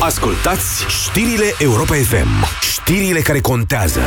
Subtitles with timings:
[0.00, 2.44] Ascultați știrile Europa FM.
[2.60, 4.00] Știrile care contează.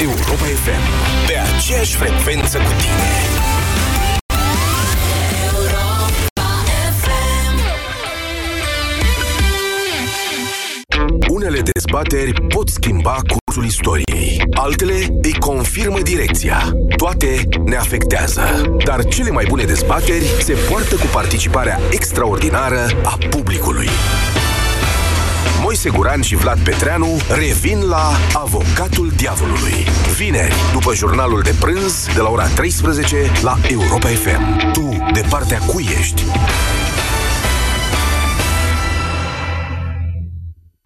[0.00, 0.82] Europa FM.
[1.26, 3.39] Pe aceeași frecvență cu tine.
[11.60, 14.42] Unele dezbateri pot schimba cursul istoriei.
[14.54, 16.72] Altele îi confirmă direcția.
[16.96, 18.42] Toate ne afectează.
[18.84, 23.88] Dar cele mai bune dezbateri se poartă cu participarea extraordinară a publicului.
[25.62, 29.86] Moise Guran și Vlad Petreanu revin la Avocatul Diavolului.
[30.16, 34.72] Vineri, după jurnalul de prânz, de la ora 13 la Europa FM.
[34.72, 36.24] Tu, de partea cui ești?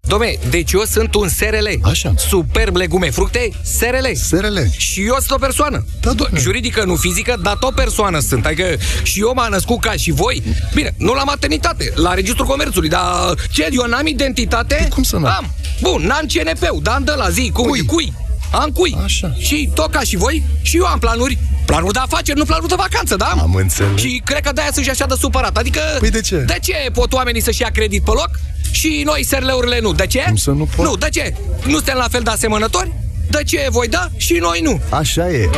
[0.08, 1.66] Dom'le, deci eu sunt un SRL.
[1.82, 2.14] Așa.
[2.28, 4.12] Superb legume, fructe, SRL.
[4.14, 4.58] SRL.
[4.76, 5.84] Și eu sunt o persoană.
[6.00, 6.40] Da, doamne.
[6.40, 8.46] Juridică, nu fizică, dar tot persoană sunt.
[8.46, 10.42] Adică și eu m-am născut ca și voi.
[10.74, 14.74] Bine, nu la maternitate, la Registrul Comerțului, dar ce, eu n-am identitate?
[14.74, 15.34] Păi cum să n-ai?
[15.36, 15.50] Am.
[15.80, 17.84] Bun, n-am CNP-ul, dar am de la zi, cum, Cui?
[17.84, 18.12] cui?
[18.54, 18.96] Am cui.
[19.04, 19.34] Așa.
[19.38, 21.38] Și tot ca și voi, și eu am planuri.
[21.66, 23.34] Planuri de afaceri, nu planuri de vacanță, da?
[23.40, 24.00] Am înțeles.
[24.00, 25.56] Și cred că de-aia sunt și așa de supărat.
[25.56, 25.80] Adică...
[25.98, 26.36] Păi de ce?
[26.36, 28.30] De ce pot oamenii să-și ia credit pe loc
[28.70, 29.92] și noi SRL-urile nu?
[29.92, 30.22] De ce?
[30.26, 30.86] Cum să nu pot?
[30.86, 31.34] Nu, de ce?
[31.66, 32.92] Nu suntem la fel de asemănători?
[33.30, 34.80] De ce voi da și noi nu?
[34.90, 35.50] Așa e.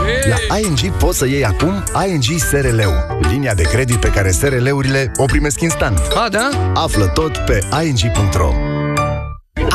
[0.48, 3.18] La ING poți să iei acum ING SRL-ul.
[3.30, 5.98] Linia de credit pe care SRL-urile o primesc instant.
[5.98, 6.72] A, da?
[6.74, 8.75] Află tot pe ing.ro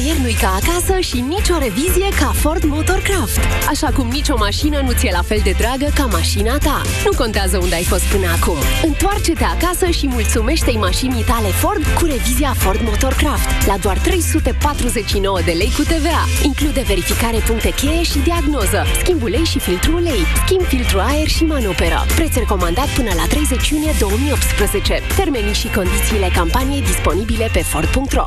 [0.00, 3.40] Nicăieri nu-i ca acasă și nicio revizie ca Ford Motorcraft.
[3.68, 6.82] Așa cum nicio mașină nu ți-e la fel de dragă ca mașina ta.
[7.04, 8.56] Nu contează unde ai fost până acum.
[8.82, 15.52] Întoarce-te acasă și mulțumește-i mașinii tale Ford cu revizia Ford Motorcraft la doar 349 de
[15.52, 16.22] lei cu TVA.
[16.42, 21.44] Include verificare puncte cheie și diagnoză, schimb ulei și filtru ulei, schimb filtru aer și
[21.44, 22.00] manoperă.
[22.14, 25.00] Preț recomandat până la 30 iunie 2018.
[25.16, 28.26] Termenii și condițiile campaniei disponibile pe Ford.ro.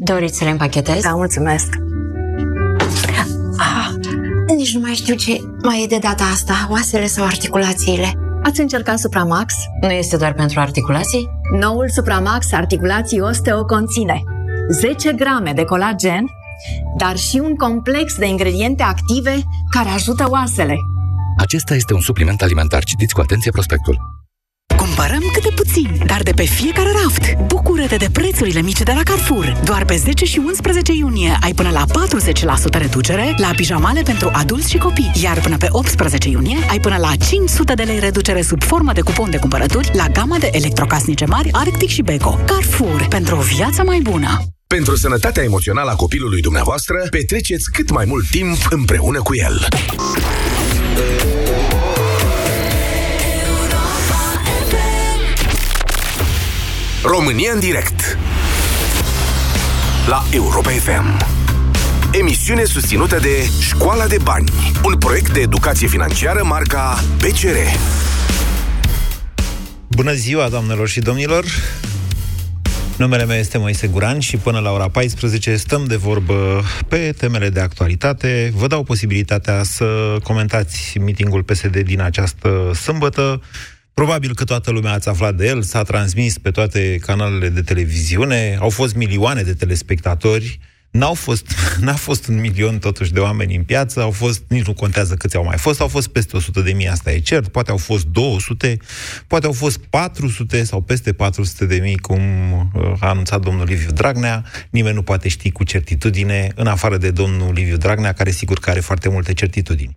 [0.00, 1.02] Doriți să le împachetez?
[1.02, 1.74] Da, mulțumesc.
[3.58, 3.90] Ah,
[4.56, 8.12] nici nu mai știu ce mai e de data asta, oasele sau articulațiile.
[8.42, 9.54] Ați încercat Supramax?
[9.80, 11.28] Nu este doar pentru articulații?
[11.58, 14.22] Noul Supramax Articulații Osteo conține
[14.70, 16.24] 10 grame de colagen,
[16.98, 19.38] dar și un complex de ingrediente active
[19.70, 20.76] care ajută oasele.
[21.38, 22.84] Acesta este un supliment alimentar.
[22.84, 24.17] Citiți cu atenție prospectul.
[24.78, 27.36] Cumpărăm câte puțin, dar de pe fiecare raft.
[27.46, 29.60] Bucură-te de prețurile mici de la Carrefour.
[29.64, 31.84] Doar pe 10 și 11 iunie ai până la
[32.76, 35.10] 40% reducere la pijamale pentru adulți și copii.
[35.22, 39.00] Iar până pe 18 iunie ai până la 500 de lei reducere sub formă de
[39.00, 42.38] cupon de cumpărături la gama de electrocasnice mari Arctic și Beko.
[42.46, 43.06] Carrefour.
[43.08, 44.38] Pentru o viață mai bună.
[44.66, 49.68] Pentru sănătatea emoțională a copilului dumneavoastră, petreceți cât mai mult timp împreună cu el.
[57.02, 58.18] România în direct
[60.08, 61.26] La Europa FM
[62.12, 64.48] Emisiune susținută de Școala de Bani
[64.84, 67.56] Un proiect de educație financiară marca PCR
[69.88, 71.44] Bună ziua, doamnelor și domnilor!
[72.96, 77.48] Numele meu este Moise Guran și până la ora 14 stăm de vorbă pe temele
[77.48, 78.52] de actualitate.
[78.54, 83.40] Vă dau posibilitatea să comentați mitingul PSD din această sâmbătă.
[83.98, 88.56] Probabil că toată lumea ați aflat de el, s-a transmis pe toate canalele de televiziune,
[88.60, 90.58] au fost milioane de telespectatori,
[90.90, 91.46] N-au fost,
[91.84, 95.36] n-a fost un milion totuși de oameni în piață, au fost, nici nu contează câți
[95.36, 98.04] au mai fost, au fost peste 100 de mii, asta e cert, poate au fost
[98.04, 98.76] 200,
[99.26, 102.20] poate au fost 400 sau peste 400 de mii, cum
[102.74, 107.10] uh, a anunțat domnul Liviu Dragnea, nimeni nu poate ști cu certitudine, în afară de
[107.10, 109.94] domnul Liviu Dragnea, care sigur că are foarte multe certitudini.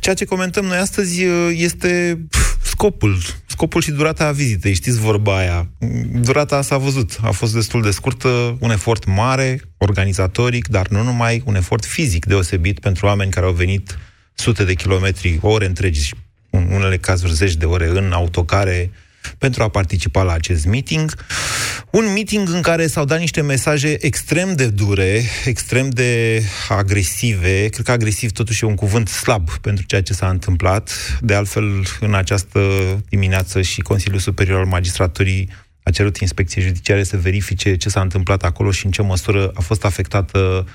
[0.00, 5.36] Ceea ce comentăm noi astăzi uh, este pf, scopul, scopul și durata vizitei, știți vorba
[5.36, 5.70] aia.
[6.12, 11.42] Durata s-a văzut, a fost destul de scurtă, un efort mare, organizatoric, dar nu numai,
[11.44, 13.98] un efort fizic deosebit pentru oameni care au venit
[14.34, 16.14] sute de kilometri, ore întregi,
[16.50, 18.90] în unele cazuri zeci de ore în autocare,
[19.38, 21.14] pentru a participa la acest meeting.
[21.90, 27.68] Un meeting în care s-au dat niște mesaje extrem de dure, extrem de agresive.
[27.68, 31.18] Cred că agresiv totuși e un cuvânt slab pentru ceea ce s-a întâmplat.
[31.20, 32.60] De altfel, în această
[33.08, 35.48] dimineață și Consiliul Superior al Magistraturii
[35.82, 39.60] a cerut inspecției judiciare să verifice ce s-a întâmplat acolo și în ce măsură a
[39.60, 40.66] fost afectată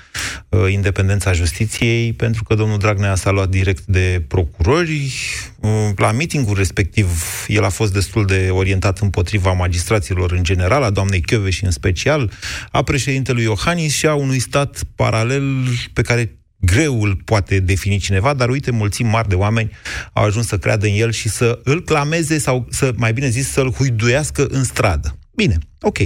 [0.48, 5.12] uh, independența justiției, pentru că domnul Dragnea s-a luat direct de procurori.
[5.60, 10.90] Uh, la meetingul respectiv, el a fost destul de orientat împotriva magistraților în general, a
[10.90, 12.30] doamnei și în special,
[12.70, 18.34] a președintelui Iohannis și a unui stat paralel pe care greu îl poate defini cineva,
[18.34, 19.70] dar uite, mulțimi mari de oameni
[20.12, 23.50] au ajuns să creadă în el și să îl clameze sau, să, mai bine zis,
[23.50, 25.18] să-l huiduiască în stradă.
[25.34, 25.98] Bine, ok.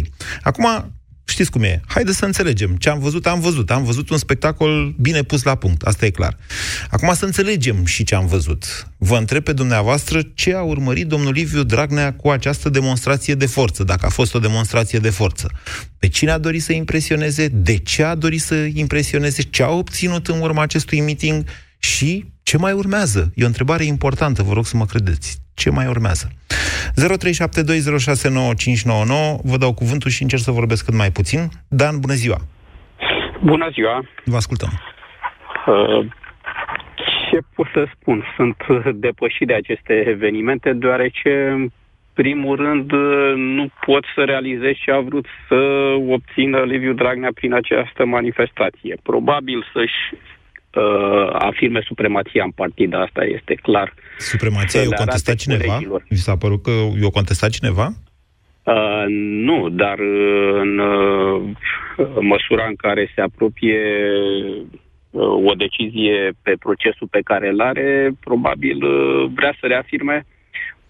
[0.43, 0.93] Acum,
[1.25, 1.81] știți cum e.
[1.87, 2.77] Haideți să înțelegem.
[2.77, 3.71] Ce am văzut, am văzut.
[3.71, 5.83] Am văzut un spectacol bine pus la punct.
[5.83, 6.37] Asta e clar.
[6.91, 8.89] Acum să înțelegem și ce am văzut.
[8.99, 13.85] Vă întreb pe dumneavoastră ce a urmărit domnul Liviu Dragnea cu această demonstrație de forță,
[13.85, 15.51] dacă a fost o demonstrație de forță.
[15.99, 20.29] Pe cine a dorit să impresioneze, de ce a dorit să impresioneze, ce a obținut
[20.29, 21.45] în urma acestui meeting
[21.79, 23.33] și ce mai urmează.
[23.35, 25.39] E o întrebare importantă, vă rog să mă credeți.
[25.55, 26.33] Ce mai urmează?
[26.33, 26.42] 0372069599
[29.43, 31.49] Vă dau cuvântul și încerc să vorbesc cât mai puțin.
[31.69, 32.37] Dan, bună ziua!
[33.45, 34.05] Bună ziua!
[34.25, 34.69] Vă ascultăm!
[35.67, 36.07] Uh,
[37.31, 38.25] ce pot să spun?
[38.37, 38.57] Sunt
[38.95, 41.69] depășit de aceste evenimente, deoarece, în
[42.13, 42.93] primul rând,
[43.37, 45.55] nu pot să realizez ce a vrut să
[46.09, 48.97] obțină Liviu Dragnea prin această manifestație.
[49.03, 50.21] Probabil să-și
[50.75, 53.95] uh, afirme supremația în partid, asta este clar.
[54.19, 55.81] Supremația e o contestat cineva?
[56.09, 57.93] Vi s-a părut că e o contestat cineva?
[58.65, 59.05] Uh,
[59.49, 59.99] nu, dar
[60.61, 61.43] în uh,
[62.21, 63.81] măsura în care se apropie
[65.11, 70.27] uh, o decizie pe procesul pe care îl are, probabil uh, vrea să reafirme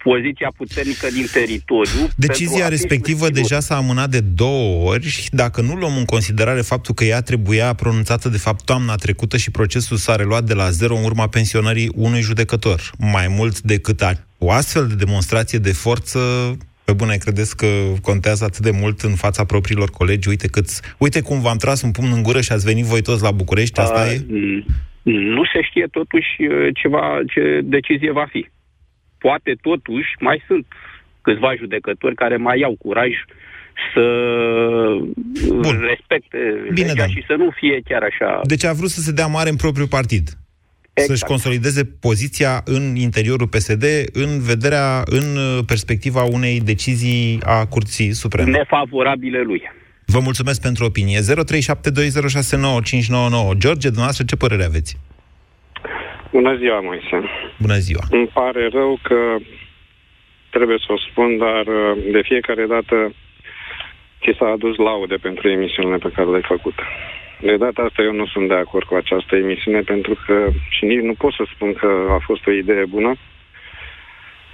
[0.03, 2.09] poziția puternică din teritoriu.
[2.17, 5.29] Decizia respectivă deja s-a amânat de două ori.
[5.31, 9.51] Dacă nu luăm în considerare faptul că ea trebuia pronunțată de fapt toamna trecută și
[9.51, 12.81] procesul s-a reluat de la zero în urma pensionării unui judecător.
[12.99, 16.19] Mai mult decât a, o astfel de demonstrație de forță,
[16.85, 17.67] pe bune, credeți că
[18.03, 20.29] contează atât de mult în fața propriilor colegi?
[20.29, 23.23] Uite, câți, uite cum v-am tras un pumn în gură și ați venit voi toți
[23.23, 24.25] la București, asta A, e?
[25.03, 28.47] Nu se știe totuși uh, ceva, ce decizie va fi
[29.23, 30.67] poate totuși mai sunt
[31.23, 33.11] câțiva judecători care mai iau curaj
[33.95, 34.05] să
[35.49, 35.85] Bun.
[35.89, 36.39] respecte
[36.73, 37.13] Bine, legea da.
[37.15, 38.41] și să nu fie chiar așa.
[38.45, 40.29] Deci a vrut să se dea mare în propriul partid.
[40.95, 41.11] Exact.
[41.11, 45.25] Să-și consolideze poziția în interiorul PSD în vederea, în
[45.67, 48.51] perspectiva unei decizii a Curții Supreme.
[48.51, 49.63] Nefavorabile lui.
[50.07, 51.19] Vă mulțumesc pentru opinie.
[51.19, 51.25] 0372069599.
[53.57, 54.97] George, dumneavoastră, ce părere aveți?
[56.33, 57.17] Bună ziua, Moise.
[57.59, 58.03] Bună ziua.
[58.11, 59.37] Îmi pare rău că
[60.51, 63.15] trebuie să o spun, dar uh, de fiecare dată
[64.23, 66.75] ți s-a adus laude pentru emisiunile pe care le-ai făcut.
[67.41, 71.01] De data asta eu nu sunt de acord cu această emisiune pentru că și nici
[71.01, 73.13] nu pot să spun că a fost o idee bună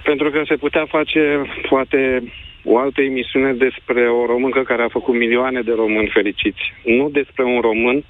[0.03, 2.23] pentru că se putea face poate
[2.63, 6.73] o altă emisiune despre o româncă care a făcut milioane de români fericiți.
[6.83, 8.03] Nu despre un român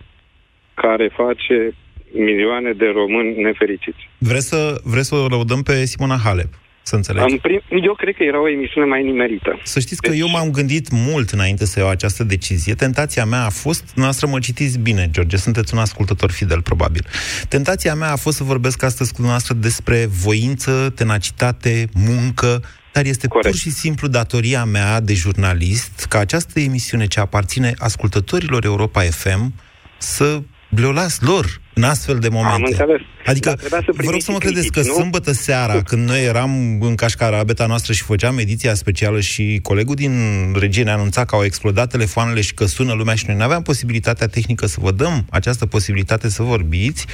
[0.74, 1.74] care face
[2.14, 4.10] milioane de români nefericiți.
[4.18, 6.54] Vreți să, vreți să o lăudăm pe Simona Halep?
[6.82, 7.38] Să înțelegi.
[7.38, 9.60] prim, eu cred că era o emisiune mai nimerită.
[9.64, 10.20] Să știți că deci...
[10.20, 12.74] eu m-am gândit mult înainte să iau această decizie.
[12.74, 17.06] Tentația mea a fost, noastră mă citiți bine, George, sunteți un ascultător fidel, probabil.
[17.50, 22.62] Tentația mea a fost să vorbesc astăzi cu noastră despre voință, tenacitate, muncă,
[22.92, 23.50] dar este Corect.
[23.50, 29.54] pur și simplu datoria mea de jurnalist ca această emisiune ce aparține ascultătorilor Europa FM
[29.98, 32.56] să le las lor în astfel de momente.
[32.56, 33.02] Am înțeles.
[33.26, 33.56] Adică,
[33.88, 34.94] vă rog să mă credeți că nu?
[34.94, 39.96] sâmbătă seara, când noi eram în cașcara beta noastră și făceam ediția specială și colegul
[39.96, 40.12] din
[40.60, 43.62] regie ne anunța că au explodat telefoanele și că sună lumea și noi nu aveam
[43.62, 47.06] posibilitatea tehnică să vă dăm această posibilitate să vorbiți,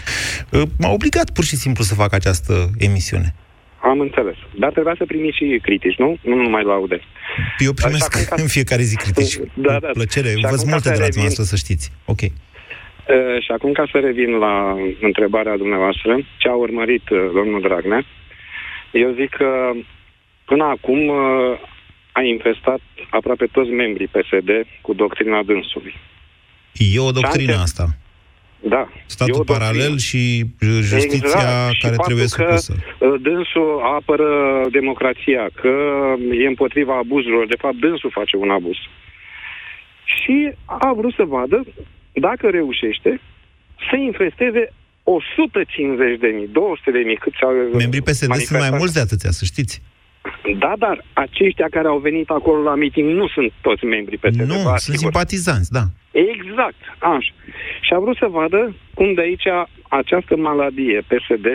[0.53, 3.35] ă, m-a obligat pur și simplu să fac această emisiune.
[3.81, 4.35] Am înțeles.
[4.59, 6.17] Dar trebuia să primiți și critici, nu?
[6.21, 7.01] Nu numai laude.
[7.57, 8.35] Eu primesc ca...
[8.41, 9.35] în fiecare zi critici.
[9.53, 9.87] da, da.
[9.93, 10.33] plăcere.
[10.41, 11.91] Vă multe de la dumneavoastră, să știți.
[12.05, 12.19] Ok.
[13.09, 18.05] Uh, și acum, ca să revin la întrebarea dumneavoastră, ce a urmărit uh, domnul Dragnea,
[18.91, 19.71] eu zic că
[20.45, 21.59] până acum uh,
[22.11, 24.49] a infestat aproape toți membrii PSD
[24.81, 25.95] cu doctrina dânsului.
[26.71, 27.63] E o doctrină Șanse...
[27.63, 27.87] asta.
[28.59, 28.89] Da.
[29.05, 30.45] Statul paralel și
[30.81, 31.81] justiția exact.
[31.81, 32.73] care și trebuie supusă.
[32.99, 34.29] Că dânsul apără
[34.71, 35.73] democrația, că
[36.31, 37.47] e împotriva abuzurilor.
[37.47, 38.75] De fapt, dânsul face un abuz.
[40.03, 41.65] Și a vrut să vadă
[42.15, 43.21] dacă reușește,
[43.89, 48.93] să infesteze 150 de mii, 200 de mii, câți au Membrii PSD sunt mai mulți
[48.93, 49.81] de atâția, să știți.
[50.57, 54.39] Da, dar aceștia care au venit acolo la meeting nu sunt toți membrii PSD.
[54.39, 54.97] Nu, sunt sigur.
[54.97, 55.83] simpatizanți, da.
[56.11, 57.33] Exact, așa.
[57.81, 59.47] Și a vrut să vadă cum de aici
[59.89, 61.45] această maladie PSD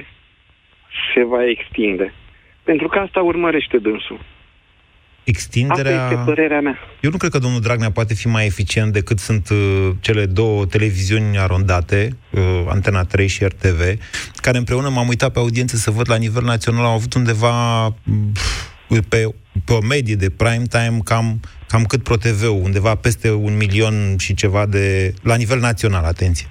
[1.14, 2.12] se va extinde.
[2.62, 4.20] Pentru că asta urmărește dânsul.
[5.24, 6.02] Extinderea...
[6.02, 6.78] Asta este părerea mea.
[7.00, 10.66] Eu nu cred că domnul Dragnea poate fi mai eficient decât sunt uh, cele două
[10.66, 13.80] televiziuni arondate, uh, Antena 3 și RTV,
[14.34, 17.92] care împreună m-am uitat pe audiențe să văd la nivel național, au avut undeva uh,
[19.08, 19.26] pe,
[19.64, 24.34] pe o medie de prime time cam, cam cât ProTV, undeva peste un milion și
[24.34, 25.12] ceva de...
[25.22, 26.46] la nivel național, atenție.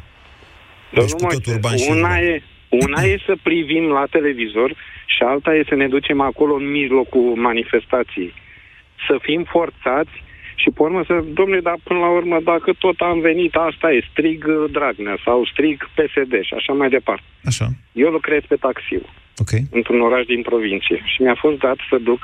[0.94, 4.70] Deci cu tot urban și una e, una e să privim la televizor
[5.06, 8.34] și alta e să ne ducem acolo în mijlocul manifestației
[9.08, 10.16] să fim forțați
[10.62, 14.08] și pe urmă să, domnule, dar până la urmă, dacă tot am venit, asta e,
[14.12, 17.24] strig uh, Dragnea sau strig PSD și așa mai departe.
[17.44, 17.68] Așa.
[17.92, 19.02] Eu lucrez pe taxiu,
[19.38, 19.62] okay.
[19.72, 22.22] într-un oraș din provincie și mi-a fost dat să duc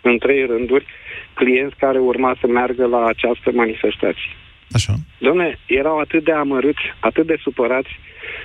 [0.00, 0.86] în trei rânduri
[1.34, 4.30] clienți care urma să meargă la această manifestație.
[4.72, 4.94] Așa.
[5.18, 7.88] Domne, erau atât de amărâți, atât de supărați,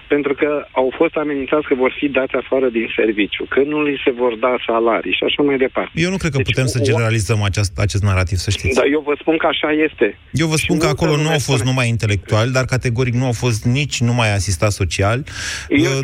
[0.08, 4.02] pentru că au fost amenințați că vor fi dați afară din serviciu, că nu li
[4.06, 5.92] se vor da salarii și așa mai departe.
[5.94, 8.76] Eu nu cred că deci, putem să generalizăm acest, acest narativ, să știți.
[8.76, 10.18] Da, eu vă spun că așa este.
[10.32, 13.32] Eu vă spun și că acolo nu au fost numai intelectuali, dar categoric nu au
[13.32, 15.24] fost nici numai asistați social,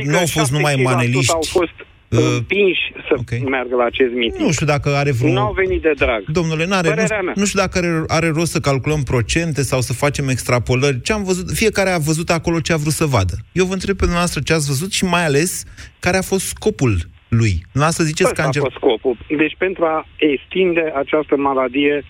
[0.03, 1.33] nu au fost numai maneliști.
[1.33, 1.77] Au fost
[2.09, 3.43] Uh, împinși să okay.
[3.49, 4.45] meargă la acest meeting.
[4.45, 5.33] Nu știu dacă are vreun...
[5.33, 6.23] Nu au venit de drag.
[6.31, 10.27] Domnule, n-are, nu, nu știu dacă are, are rost să calculăm procente sau să facem
[10.27, 11.01] extrapolări.
[11.01, 13.35] Ce am văzut, fiecare a văzut acolo ce a vrut să vadă.
[13.51, 15.63] Eu vă întreb pe dumneavoastră ce ați văzut și mai ales
[15.99, 16.97] care a fost scopul
[17.27, 17.65] lui.
[17.89, 19.17] să ziceți că a fost scopul.
[19.37, 22.03] Deci pentru a extinde această maladie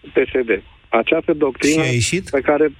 [0.00, 0.62] PSD.
[0.88, 1.82] Această doctrină
[2.30, 2.72] pe care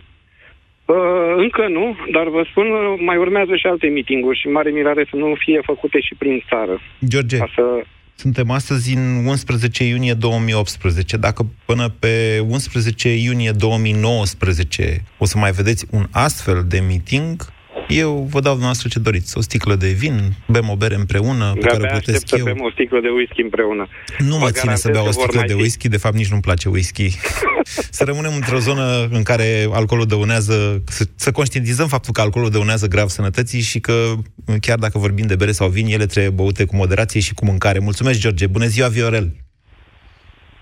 [0.85, 0.97] Uh,
[1.37, 2.67] încă nu, dar vă spun,
[3.05, 6.81] mai urmează și alte mitinguri și mare mirare să nu fie făcute și prin țară.
[7.07, 7.85] George, să...
[8.14, 11.17] suntem astăzi în 11 iunie 2018.
[11.17, 17.43] Dacă până pe 11 iunie 2019 o să mai vedeți un astfel de meeting,
[17.88, 19.38] eu vă dau dumneavoastră ce doriți.
[19.38, 22.38] O sticlă de vin, bem o bere împreună, pe care o plătesc eu.
[22.38, 23.88] să bem o sticlă de whisky împreună.
[24.19, 27.09] Nu mă ține să beau o sticlă de whisky, de fapt nici nu-mi place whisky.
[27.99, 32.87] să rămânem într-o zonă în care alcoolul dăunează, să, să conștientizăm faptul că alcoolul dăunează
[32.87, 34.12] grav sănătății și că
[34.61, 37.79] chiar dacă vorbim de bere sau vin, ele trebuie băute cu moderație și cu mâncare.
[37.79, 38.47] Mulțumesc, George.
[38.47, 39.33] Bună ziua, Viorel.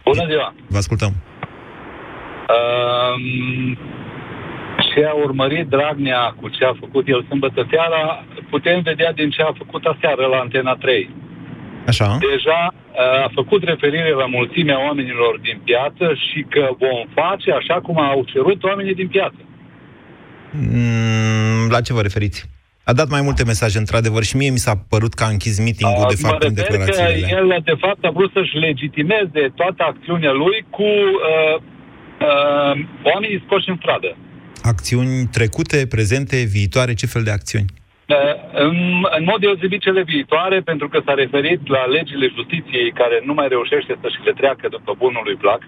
[0.05, 0.55] Bună ziua.
[0.69, 1.15] Vă ascultăm.
[2.53, 3.79] Um,
[4.93, 9.43] ce a urmărit Dragnea cu ce a făcut el sâmbătă seara, putem vedea din ce
[9.43, 11.11] a făcut aseară la Antena 3.
[11.87, 12.19] Așa.
[12.31, 12.61] Deja
[13.27, 18.25] a făcut referire la mulțimea oamenilor din piață și că vom face așa cum au
[18.33, 19.41] cerut oamenii din piață.
[20.51, 22.51] Mm, la ce vă referiți?
[22.85, 26.07] A dat mai multe mesaje, într-adevăr, și mie mi s-a părut că a închis meeting-ul,
[26.09, 27.27] de fapt, în declarațiile.
[27.29, 31.57] Că el, de fapt, a vrut să-și legitimeze toată acțiunea lui cu uh,
[32.29, 32.73] uh,
[33.13, 34.17] oamenii scoși în stradă.
[34.63, 37.71] Acțiuni trecute, prezente, viitoare, ce fel de acțiuni?
[38.53, 38.77] În,
[39.19, 43.49] în mod deosebit cele viitoare, pentru că s-a referit la legile justiției care nu mai
[43.49, 45.61] reușește să și le treacă după bunul lui plac.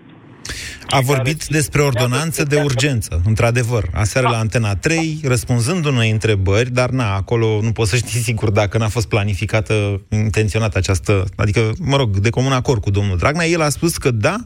[0.89, 6.91] A vorbit despre ordonanță de urgență, într-adevăr, aseară la Antena 3, răspunzând unei întrebări, dar
[6.91, 11.97] na, acolo nu poți să știi sigur dacă n-a fost planificată, intenționată această, adică, mă
[11.97, 14.37] rog, de comun acord cu domnul Dragnea, el a spus că da,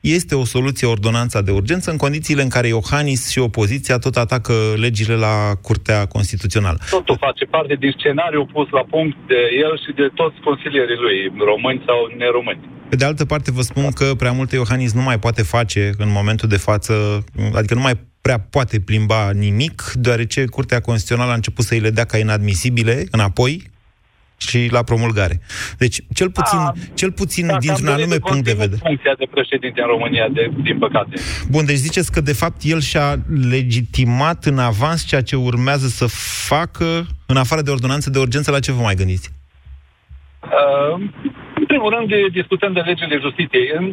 [0.00, 4.52] este o soluție ordonanța de urgență în condițiile în care Iohannis și opoziția tot atacă
[4.76, 6.78] legile la Curtea Constituțională.
[6.90, 11.44] Totul face parte din scenariul pus la punct de el și de toți consilierii lui,
[11.44, 12.60] români sau neromâni.
[12.88, 16.10] Pe de altă parte, vă spun că prea multe Iohannis nu mai poate face în
[16.10, 17.24] momentul de față,
[17.54, 21.90] adică nu mai prea poate plimba nimic, deoarece Curtea Constituțională a început să îi le
[21.90, 23.70] dea ca inadmisibile înapoi,
[24.38, 25.40] și la promulgare.
[25.78, 28.80] Deci, cel puțin, A, cel puțin da, dintr-un anume punct de vedere.
[28.84, 31.14] funcția de președinte în România, de, din păcate.
[31.50, 33.16] Bun, deci ziceți că, de fapt, el și-a
[33.50, 36.06] legitimat în avans ceea ce urmează să
[36.46, 39.30] facă, în afară de ordonanță de urgență, la ce vă mai gândiți?
[40.42, 41.00] Uh,
[41.54, 43.70] în primul rând, discutăm de legile justiției.
[43.78, 43.84] În,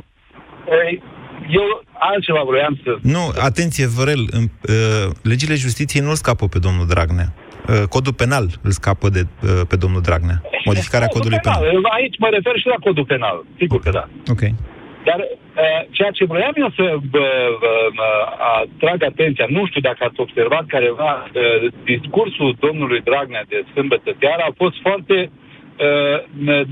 [1.49, 2.97] eu altceva vroiam să...
[3.01, 7.33] Nu, atenție, Vărel, uh, legile justiției nu-l scapă pe domnul Dragnea.
[7.69, 10.41] Uh, codul penal îl scapă de, uh, pe domnul Dragnea.
[10.65, 11.61] Modificarea codul codului penal.
[11.61, 11.97] penal.
[11.97, 13.37] Aici mă refer și la codul penal.
[13.57, 14.05] Sigur că da.
[14.33, 14.43] Ok.
[15.09, 16.85] Dar uh, ceea ce vreau eu să
[18.61, 21.11] atrag atenția, nu știu dacă ați observat careva,
[21.83, 25.31] discursul domnului Dragnea de sâmbătă seara a fost foarte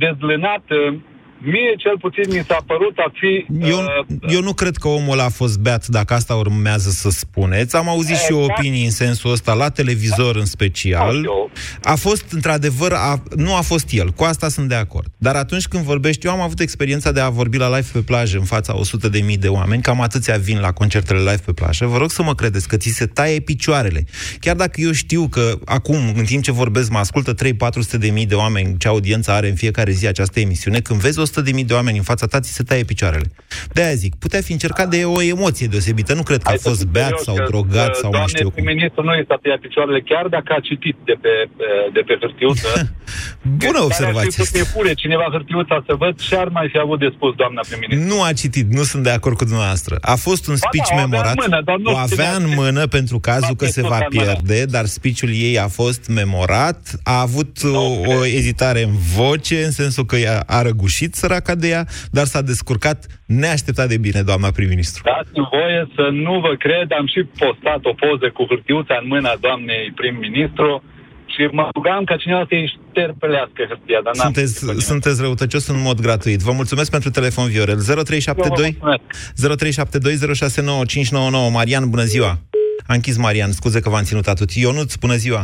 [0.04, 0.64] dezlănat
[1.46, 3.46] Mie, cel puțin, mi s-a părut a fi...
[3.68, 7.76] Eu, uh, eu nu cred că omul a fost beat, dacă asta urmează să spuneți.
[7.76, 8.26] Am auzit exact.
[8.26, 11.30] și eu opinii în sensul ăsta, la televizor în special.
[11.84, 14.12] A fost, într-adevăr, a, nu a fost el.
[14.12, 15.08] Cu asta sunt de acord.
[15.18, 18.38] Dar atunci când vorbești, eu am avut experiența de a vorbi la live pe plajă
[18.38, 21.86] în fața 100 de mii de oameni, cam atâția vin la concertele live pe plajă.
[21.86, 24.06] Vă rog să mă credeți că ți se taie picioarele.
[24.40, 27.38] Chiar dacă eu știu că acum, în timp ce vorbesc, mă ascultă 3-400
[28.00, 31.20] de mii de oameni ce audiență are în fiecare zi această emisiune, când vezi
[31.60, 33.32] 100.000 de oameni în fața ta, ți se taie picioarele.
[33.74, 36.14] De-aia zic, putea fi încercat de o emoție deosebită.
[36.14, 38.64] Nu cred că a fost beat sau drogat sau mai știu eu cum.
[38.64, 41.30] ministru nu este tăia picioarele, chiar dacă a citit de pe,
[41.94, 42.70] de pe hârtiuță.
[43.66, 44.32] Bună observație.
[44.46, 47.62] Să fie pune cineva hârtiuța să văd ce ar mai fi avut de spus doamna
[47.68, 48.16] prim-ministru.
[48.16, 49.98] Nu a citit, nu sunt de acord cu dumneavoastră.
[50.02, 51.36] A fost un Ba speech da, o avea în memorat.
[51.36, 53.82] mână, dar nu o știu avea cine în a- mână pentru cazul a că se
[53.82, 54.34] va pierdut în mână.
[54.42, 57.86] pierde, dar speech-ul ei a fost memorat, a avut o,
[58.16, 61.84] o ezitare în voce, în sensul că ea a răgușit săraca de ea,
[62.18, 63.00] dar s-a descurcat
[63.42, 65.02] neașteptat de bine, doamna prim-ministru.
[65.12, 69.34] Dați-mi voie să nu vă cred, am și postat o poză cu hârtiuța în mâna
[69.46, 70.72] doamnei prim-ministru
[71.34, 74.54] și mă rugam ca cineva să-i șterpelească hârtia, dar n-am Sunteți,
[74.92, 76.40] sunteți răutăcios în mod gratuit.
[76.48, 77.80] Vă mulțumesc pentru telefon, Viorel.
[77.80, 78.78] 0372
[81.48, 81.52] 0372069599.
[81.58, 82.32] Marian, bună ziua!
[82.88, 84.50] A închis Marian, scuze că v-am ținut atât.
[84.52, 85.42] Ionuț, bună ziua!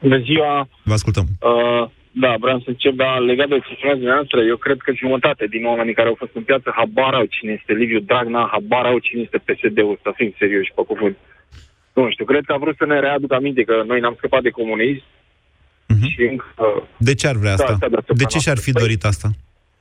[0.00, 0.68] Bună ziua!
[0.82, 1.26] Vă ascultăm.
[1.40, 1.88] Uh,
[2.22, 5.94] da, vreau să încep, dar legat de excepționarea dumneavoastră, eu cred că jumătate din oamenii
[5.98, 9.38] care au fost în piață habar au cine este Liviu Dragnea, habar au cine este
[9.46, 11.16] PSD-ul, să fim serioși pe cuvânt.
[11.92, 14.50] Nu știu, cred că a vrut să ne readuc aminte că noi n-am scăpat de
[14.50, 15.02] comunism
[16.12, 16.44] și încă...
[17.08, 17.72] De ce ar vrea Da, asta?
[17.72, 18.82] asta deasupra De ce și-ar fi noastră.
[18.84, 19.28] dorit asta?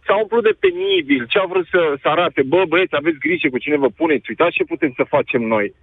[0.08, 3.58] S-a umplut de penibil, ce a vrut să, să arate, bă, băieți, aveți grijă cu
[3.58, 5.74] cine vă puneți, uitați ce putem să facem noi.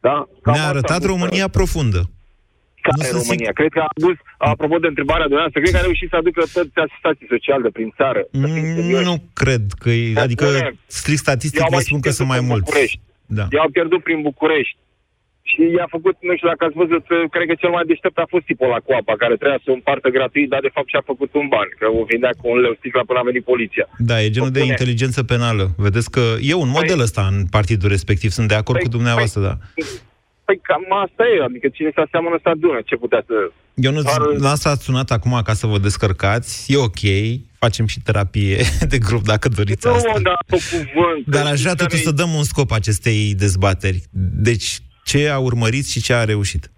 [0.00, 0.16] Da?
[0.42, 2.00] Cam Ne-a asta arătat vrut să- România profundă.
[2.86, 3.52] Care sunt România?
[3.60, 4.16] Cred că a adus,
[4.52, 7.90] apropo de întrebarea dumneavoastră, cred că a reușit să aducă toți asistații sociali de prin
[7.98, 8.20] țară.
[8.42, 9.08] Să fim serioși.
[9.10, 12.28] Nu cred că e, adică spune, strict statistic i-au vă mai spun că și sunt
[12.32, 12.68] mai pierdut în mulți.
[12.68, 13.00] București.
[13.38, 13.44] Da.
[13.56, 14.76] I-au pierdut prin București.
[15.50, 18.44] Și i-a făcut, nu știu dacă ați văzut, cred că cel mai deștept a fost
[18.50, 21.30] tipul la cu apa, care trebuia să o împartă gratuit, dar de fapt și-a făcut
[21.40, 23.86] un ban, că o vindea cu un leu sticla până a venit poliția.
[24.10, 24.70] Da, e genul de Bune.
[24.74, 25.64] inteligență penală.
[25.86, 28.30] Vedeți că e un model ăsta în partidul respectiv.
[28.38, 29.54] Sunt de acord cu dumneavoastră, da.
[30.46, 33.34] Păi cam asta e, adică cine se aseamănă să adună, ce putea să...
[33.74, 34.00] Eu nu
[34.38, 36.72] la asta ați sunat acum ca să vă descărcați.
[36.72, 37.02] E ok,
[37.58, 38.56] facem și terapie
[38.92, 40.12] de grup dacă doriți asta.
[40.14, 41.26] Nu, dar pe cuvânt.
[41.26, 44.00] Dar aș vrea totuși să dăm un scop acestei dezbateri.
[44.48, 44.68] Deci,
[45.04, 46.70] ce a urmărit și ce a reușit?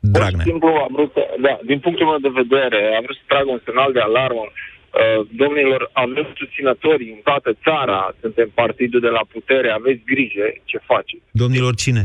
[0.00, 0.30] Dragnea.
[0.30, 3.22] Pur și simplu am vrut, să- da, din punctul meu de vedere, am vrut să
[3.32, 4.44] trag un semnal de alarmă.
[4.46, 10.78] Uh, domnilor, avem susținători în toată țara, suntem partidul de la putere, aveți grijă ce
[10.90, 11.24] faceți.
[11.42, 12.02] Domnilor, cine?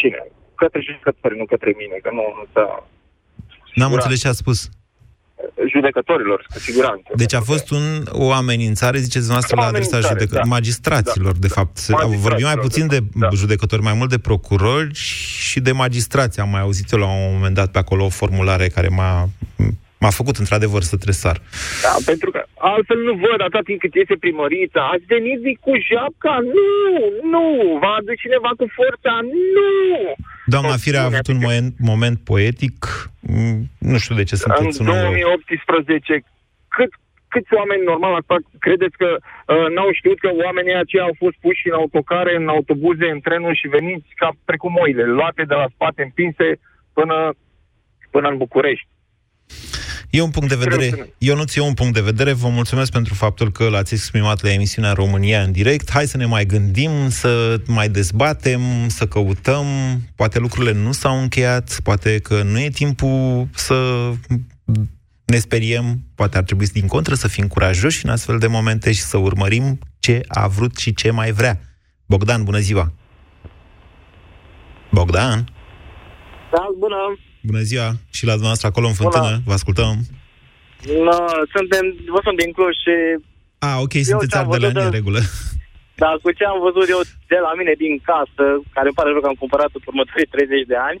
[0.00, 0.20] Cine?
[0.60, 2.66] Către judecători, nu către mine, că nu, nu s-a...
[3.74, 4.58] N-am înțeles ce a spus.
[5.72, 7.08] Judecătorilor, cu siguranță.
[7.14, 10.48] Deci a fost un, o amenințare, ziceți dumneavoastră, O la adresa amenințare, judecă- da.
[10.56, 11.74] magistraților, de fapt.
[11.88, 13.28] Magistraților, Vorbim mai puțin de da.
[13.34, 16.40] judecători, mai mult de procurori și de magistrați.
[16.40, 19.28] Am mai auzit eu la un moment dat pe acolo o formulare care m-a,
[20.02, 21.36] m-a făcut într-adevăr să tresar.
[21.82, 24.80] Da, pentru că altfel nu văd atât timp cât este primărița.
[24.94, 26.34] Ați venit zic, cu japca?
[26.56, 26.68] Nu,
[27.34, 27.44] nu.
[27.82, 29.12] Va aduce cineva cu forța?
[29.56, 29.68] Nu.
[30.54, 32.76] Doamna Firea a avut un moment, moment poetic.
[33.20, 35.02] Mm, Nu știu de ce În sunteți un om rău.
[35.04, 36.24] 2018,
[36.76, 36.90] cât,
[37.32, 41.68] câți oameni normal asta credeți că uh, n-au știut că oamenii aceia au fost puși
[41.70, 46.00] în autocare, în autobuze, în trenuri și veniți ca precum oile, luate de la spate,
[46.02, 46.46] împinse
[46.98, 47.16] până,
[48.14, 48.88] până în București.
[50.10, 51.14] E un punct de vedere.
[51.18, 52.32] Eu nu ți un punct de vedere.
[52.32, 55.90] Vă mulțumesc pentru faptul că l-ați exprimat la emisiunea România în direct.
[55.90, 59.66] Hai să ne mai gândim, să mai dezbatem, să căutăm.
[60.14, 64.10] Poate lucrurile nu s-au încheiat, poate că nu e timpul să
[65.24, 69.00] ne speriem, poate ar trebui din contră să fim curajoși în astfel de momente și
[69.00, 71.60] să urmărim ce a vrut și ce mai vrea.
[72.06, 72.92] Bogdan, bună ziua!
[74.92, 75.48] Bogdan,
[76.52, 76.96] Da, bună.
[77.42, 77.96] bună ziua!
[78.18, 79.94] Și la dumneavoastră acolo în fântână, vă ascultăm.
[81.06, 81.18] No,
[81.54, 82.94] suntem, vă sunt din Cluj și...
[83.68, 85.20] Ah, ok, Eu sunteți ce-am ardeleni văzut în de- regulă.
[86.02, 87.00] Dar cu ce am văzut eu
[87.32, 90.72] de la mine din casă, care îmi pare rău că am cumpărat în următorii 30
[90.72, 90.98] de ani,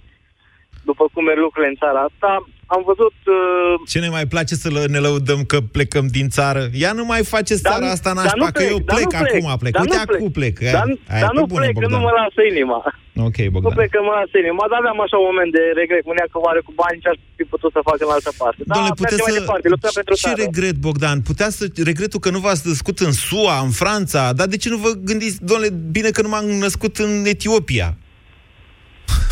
[0.88, 2.30] după cum merg lucrurile în țara asta,
[2.74, 3.16] am văzut...
[3.36, 6.62] Uh, Ce ne mai place să lă- ne lăudăm că plecăm din țară?
[6.82, 9.04] Ia nu mai faceți Dar- țara asta dar nașpa, nu că plec, eu dar plec,
[9.12, 9.72] nu plec, acum, plec.
[9.76, 10.16] dar Uite, nu plec.
[10.16, 10.54] acum plec.
[10.76, 11.92] dar, Aia, dar pe nu bune, plec, că Bogdan.
[11.96, 12.78] nu mă lasă inima.
[13.28, 13.76] Ok, Nu Bogdan.
[13.78, 14.62] plec că mă lasă inima.
[14.70, 16.02] Dar aveam așa un moment de regret.
[16.10, 18.60] Punea că oare cu bani ce aș fi putut să fac în altă parte.
[18.66, 19.40] Da, Doamne, puteți mergem mai să...
[19.44, 19.66] departe.
[19.74, 20.38] Luptăm pentru Ce țară.
[20.44, 21.16] regret, Bogdan?
[21.30, 21.62] Putea să...
[21.90, 25.36] Regretul că nu v-ați născut în SUA, în Franța, dar de ce nu vă gândiți,
[25.48, 27.88] domnule, bine că nu m-am născut în Etiopia?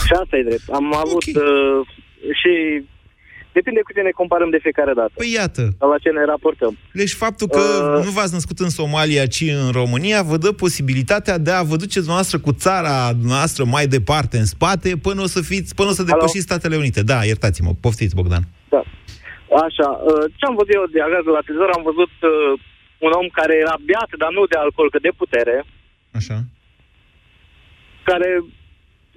[0.07, 0.67] Și asta e drept.
[0.79, 1.79] Am avut uh,
[2.41, 2.53] și
[3.59, 5.13] depinde cu ce ne comparăm de fiecare dată.
[5.21, 5.63] Păi iată.
[5.79, 6.73] Sau la ce ne raportăm.
[7.01, 8.05] Deci faptul că Uh.
[8.07, 12.09] nu v-ați născut în Somalia, ci în România, vă dă posibilitatea de a vă duceți
[12.15, 12.95] noastră cu țara
[13.33, 17.03] noastră mai departe în spate, până o să fiți, până o să depășiți Statele Unite.
[17.13, 18.45] Da, iertați-mă, poftiți, Bogdan.
[18.75, 18.83] Da.
[19.67, 22.33] Așa, uh, ce am văzut eu de acasă la televizor, am văzut uh,
[23.07, 25.57] un om care era beat, dar nu de alcool, că de putere,
[26.19, 26.37] Așa.
[28.11, 28.29] care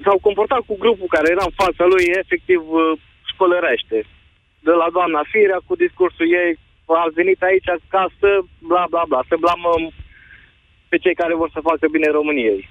[0.04, 2.92] s-au comportat cu grupul care era în fața lui, efectiv uh,
[3.32, 3.98] spălărește.
[4.68, 6.52] De la doamna Firea, cu discursul ei,
[7.04, 8.30] ați venit aici ca să
[8.72, 9.82] bla bla bla, să blamăm
[10.92, 12.62] pe cei care vor să facă bine României.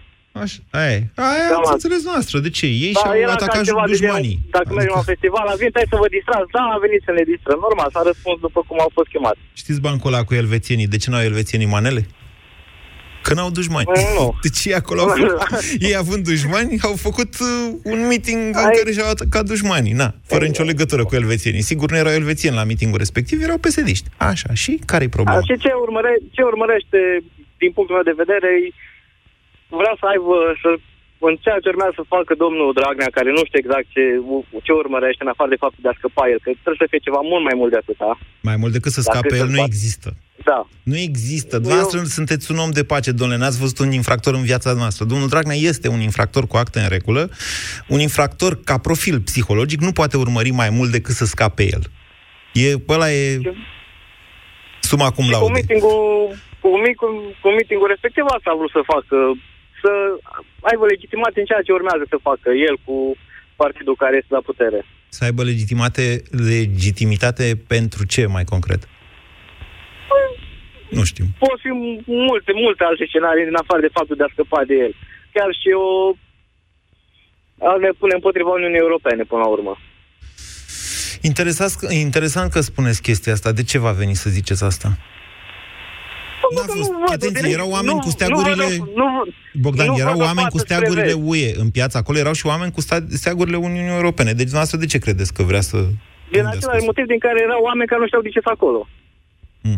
[0.43, 1.01] Așa, aia, e.
[1.31, 1.77] aia Da, ați mă.
[1.79, 2.37] înțeles noastră.
[2.47, 2.67] De ce?
[2.87, 4.37] Ei Da, și-au era ca atacat ceva de dușmanii.
[4.39, 6.51] genul, Dacă mergem la festival, a venit hai să vă distrați.
[6.57, 7.59] Da, a venit să ne distrăm.
[7.67, 9.41] Normal, s-a răspuns după cum au fost chemați.
[9.63, 10.93] Știți bancul ăla cu elvețienii?
[10.95, 12.01] De ce n-au elvețienii manele?
[13.29, 13.87] Că n-au dușmani.
[14.17, 14.35] Nu.
[14.45, 15.41] Deci ei acolo au făcut,
[15.89, 17.49] ei având dușmani, au făcut uh,
[17.93, 19.93] un meeting în care și-au atacat dușmanii.
[19.93, 21.69] Na, fără nicio legătură cu elvețienii.
[21.71, 24.09] Sigur, nu erau elvețieni la meetingul respectiv, erau pesediști.
[24.17, 25.39] Așa, și care-i problema?
[25.39, 26.99] A, și ce, urmăre, ce urmărește,
[27.59, 28.75] din punctul meu de vedere, e-
[29.81, 30.69] vrea să aibă, să,
[31.29, 34.03] în ceea ce urmează să facă domnul Dragnea, care nu știe exact ce,
[34.67, 37.21] ce urmărește, în afară de faptul de a scăpa el, că trebuie să fie ceva
[37.33, 38.11] mult mai mult de atâta.
[38.49, 40.09] Mai mult decât să Dacă scape să el, nu fac- există.
[40.51, 40.61] Da.
[40.93, 41.55] Nu există.
[41.59, 45.05] Dumneavoastră sunteți un om de pace, domnule, n-ați văzut un infractor în viața noastră.
[45.05, 47.23] Domnul Dragnea este un infractor cu acte în regulă.
[47.89, 51.83] Un infractor ca profil psihologic nu poate urmări mai mult decât să scape el.
[52.53, 53.41] E, ăla e
[54.81, 55.53] suma cum Și cu laude.
[55.53, 55.91] meeting-ul,
[56.61, 56.69] cu,
[57.01, 57.07] cu,
[57.43, 59.17] cu meeting-ul respectiv asta a vrut să facă,
[59.83, 59.93] să
[60.71, 62.97] aibă legitimitate în ceea ce urmează să facă el cu
[63.63, 64.81] partidul care este la putere.
[65.17, 66.23] Să aibă legitimate,
[66.55, 68.83] legitimitate pentru ce mai concret?
[70.99, 71.25] Nu știu.
[71.39, 71.73] Pot fi
[72.29, 74.93] multe, multe alte scenarii în afară de faptul de a scăpa de el.
[75.33, 75.89] Chiar și o
[77.69, 79.79] a ne pune împotriva Uniunii Europene până la urmă.
[81.21, 83.53] Interesant, interesant că spuneți chestia asta.
[83.53, 84.89] De ce va veni să ziceți asta?
[86.55, 86.91] N-a fost.
[87.13, 88.67] Atenție, erau oameni cu steagurile...
[88.95, 89.07] Nu,
[89.61, 91.19] Bogdan, nu erau văd o oameni cu față spre steagurile vest.
[91.25, 91.99] UE în piață.
[91.99, 94.31] Acolo erau și oameni cu sta- steagurile Uniunii Europene.
[94.31, 95.77] Deci, dumneavoastră, de ce credeți că vrea să...
[96.31, 98.89] Din același motiv din care erau oameni care nu știau de ce sunt acolo.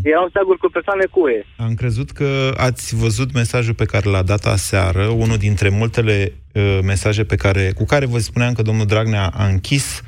[0.03, 1.43] Erau steaguri cu persoane cu UE.
[1.57, 6.79] Am crezut că ați văzut mesajul pe care l-a dat aseară, unul dintre multele uh,
[6.83, 10.01] mesaje pe care, cu care vă spuneam că domnul Dragnea a închis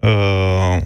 [0.00, 0.76] uh,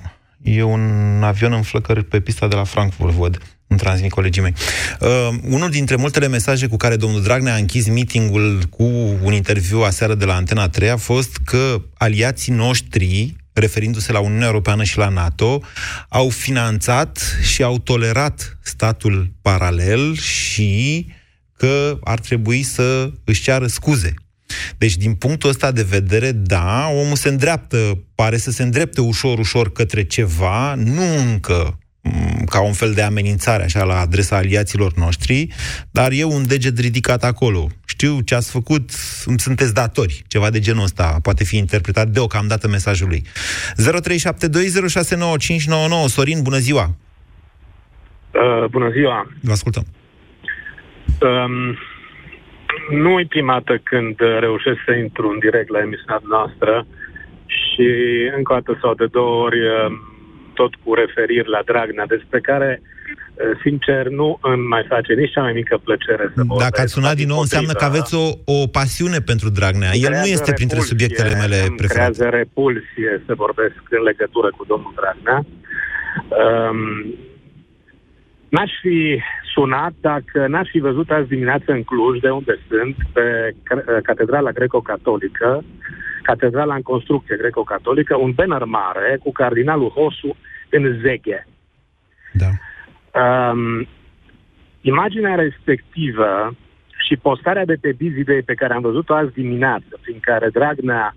[0.42, 0.82] e un
[1.22, 4.54] avion în flăcări pe pista de la Frankfurt, văd, îmi transmit colegii mei.
[5.00, 8.84] Uh, unul dintre multele mesaje cu care domnul Dragnea a închis meetingul cu
[9.22, 14.46] un interviu aseară de la Antena 3 a fost că aliații noștri, referindu-se la Uniunea
[14.46, 15.62] Europeană și la NATO,
[16.08, 21.06] au finanțat și au tolerat statul paralel și
[21.56, 24.14] că ar trebui să își ceară scuze.
[24.78, 29.38] Deci, din punctul ăsta de vedere, da, omul se îndreaptă, pare să se îndrepte ușor,
[29.38, 31.85] ușor către ceva, nu încă m,
[32.50, 35.48] ca un fel de amenințare așa la adresa aliaților noștri,
[35.90, 37.66] dar e un deget ridicat acolo.
[37.86, 38.90] Știu ce ați făcut,
[39.24, 40.22] îmi sunteți datori.
[40.26, 43.22] Ceva de genul ăsta poate fi interpretat deocamdată mesajul lui.
[43.22, 43.28] 0372069599
[46.06, 46.94] Sorin, bună ziua!
[48.30, 49.28] Uh, bună ziua!
[49.42, 49.84] Vă ascultăm.
[51.20, 51.76] Um,
[52.90, 56.86] nu e prima dată când uh, reușesc să intru în direct la emisiunea noastră
[57.46, 57.88] și
[58.36, 59.92] încă o dată sau de două ori uh,
[60.60, 65.46] tot cu referiri la Dragnea, despre care, uh, sincer, nu îmi mai face nici cea
[65.46, 66.66] mai mică plăcere să vorbesc.
[66.68, 69.90] Dacă ați sunat din nou, înseamnă că aveți o, o pasiune pentru Dragnea.
[69.92, 72.12] Îmi El nu creează este printre repulsie, subiectele mele îmi preferate.
[72.12, 75.38] creează repulsie să vorbesc în legătură cu domnul Dragnea.
[76.42, 76.80] Um,
[78.54, 78.98] n-aș fi
[79.54, 84.50] sunat dacă n-aș fi văzut azi dimineață în Cluj, de unde sunt, pe cre- Catedrala
[84.58, 85.64] Greco-Catolică,
[86.26, 90.36] catedrala în construcție greco-catolică, un banner mare cu cardinalul Hosu
[90.70, 91.46] în zeghe.
[92.32, 92.50] Da.
[93.20, 93.88] Um,
[94.80, 96.56] imaginea respectivă
[97.06, 101.14] și postarea de pe Bizidei pe care am văzut-o azi dimineață, prin care Dragnea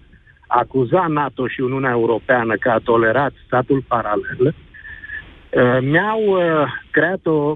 [0.48, 7.56] acuza NATO și Uniunea Europeană că a tolerat statul paralel, uh, mi-au uh, creat o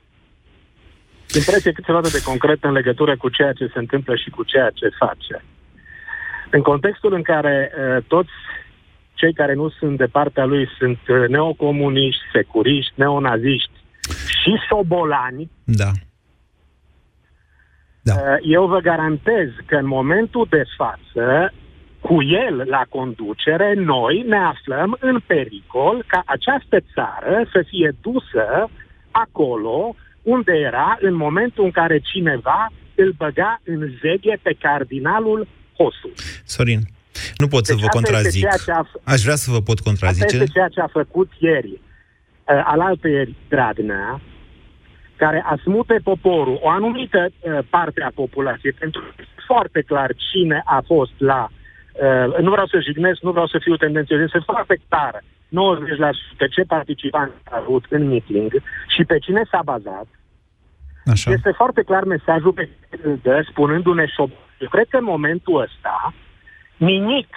[1.40, 4.42] impresie cât se poate de concretă în legătură cu ceea ce se întâmplă și cu
[4.42, 5.44] ceea ce face.
[6.50, 8.30] În contextul în care uh, toți
[9.14, 13.72] cei care nu sunt de partea lui sunt uh, neocomuniști, securiști, neonaziști
[14.26, 15.50] și șobolani,
[18.02, 18.12] Da.
[18.14, 21.52] Uh, Eu vă garantez că în momentul de față,
[22.00, 28.70] cu el la conducere, noi ne aflăm în pericol ca această țară să fie dusă
[29.10, 36.12] acolo unde era în momentul în care cineva îl băga în zeghe pe cardinalul Hosu.
[36.44, 36.80] Sorin,
[37.36, 38.40] nu pot să Deci vă asta este contrazic.
[38.40, 40.36] ceea ce a f- Aș vrea să vă pot Asta contrazice.
[40.36, 44.20] este ceea ce a făcut ieri, uh, alaltă ieri Dragnea,
[45.16, 49.80] care a smut pe poporul, o anumită uh, parte a populației, pentru că este foarte
[49.82, 51.48] clar cine a fost la...
[51.48, 56.62] Uh, nu vreau să jignesc, nu vreau să fiu tendențios, este foarte clar 90% ce
[56.62, 58.52] participanți a avut în meeting
[58.88, 60.06] și pe cine s-a bazat.
[61.06, 61.30] Așa.
[61.30, 64.30] Este foarte clar mesajul pe care îl dă, spunându-ne șob.
[64.64, 66.14] Eu cred că în momentul ăsta
[66.76, 67.30] nimic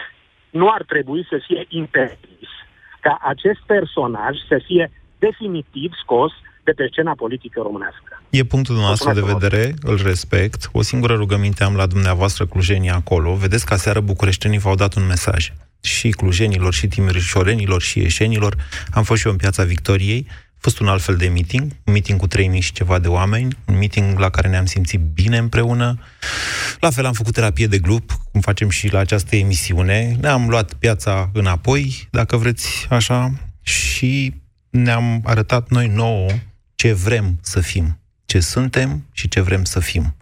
[0.49, 2.51] nu ar trebui să fie interzis
[2.99, 6.31] ca acest personaj să fie definitiv scos
[6.63, 8.11] de pe scena politică românească.
[8.29, 10.69] E punctul nostru de Mulțumesc vedere, îl respect.
[10.71, 13.33] O singură rugăminte am la dumneavoastră clujenii acolo.
[13.33, 15.51] Vedeți că aseară bucureștenii v-au dat un mesaj.
[15.81, 18.55] Și clujenilor, și timișorenilor, și ieșenilor.
[18.93, 20.27] Am fost și eu în Piața Victoriei.
[20.57, 23.57] A fost un alt fel de meeting, un meeting cu 3000 și ceva de oameni,
[23.65, 25.99] un meeting la care ne-am simțit bine împreună.
[26.79, 30.17] La fel am făcut terapie de grup, cum facem și la această emisiune.
[30.21, 34.33] Ne-am luat piața înapoi, dacă vreți așa, și
[34.69, 36.27] ne-am arătat noi nouă
[36.75, 40.15] ce vrem să fim, ce suntem și ce vrem să fim.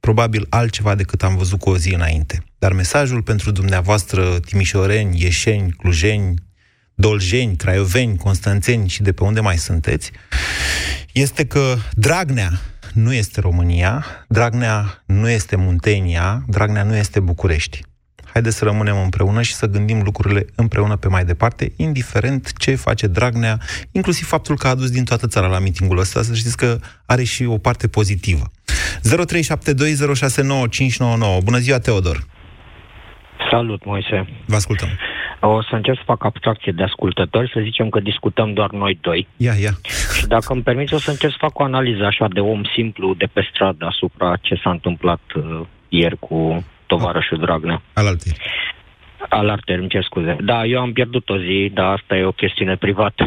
[0.00, 2.44] Probabil altceva decât am văzut cu o zi înainte.
[2.58, 6.34] Dar mesajul pentru dumneavoastră, timișoreni, ieșeni, clujeni,
[6.94, 10.12] doljeni, craioveni, constanțeni și de pe unde mai sunteți,
[11.12, 12.50] este că Dragnea
[12.92, 17.80] nu este România, Dragnea nu este Muntenia, Dragnea nu este București.
[18.32, 23.06] Haideți să rămânem împreună și să gândim lucrurile împreună pe mai departe, indiferent ce face
[23.06, 23.58] Dragnea,
[23.90, 27.22] inclusiv faptul că a adus din toată țara la mitingul ăsta, să știți că are
[27.22, 28.50] și o parte pozitivă.
[29.00, 29.02] 0372069599.
[31.42, 32.24] Bună ziua, Teodor!
[33.50, 34.28] Salut, Moise.
[34.46, 34.88] Vă ascultăm.
[35.44, 39.26] O să încerc să fac abstracție de ascultători, să zicem că discutăm doar noi doi.
[39.36, 39.70] Ia, ia.
[40.18, 43.14] Și dacă îmi permiți, o să încerc să fac o analiză așa de om simplu
[43.14, 47.82] de pe stradă asupra ce s-a întâmplat uh, ieri cu tovarășul Dragnea.
[47.92, 48.24] Alaltă.
[49.28, 50.36] Alaltă, îmi cer scuze.
[50.40, 53.26] Da, eu am pierdut o zi, dar asta e o chestiune privată.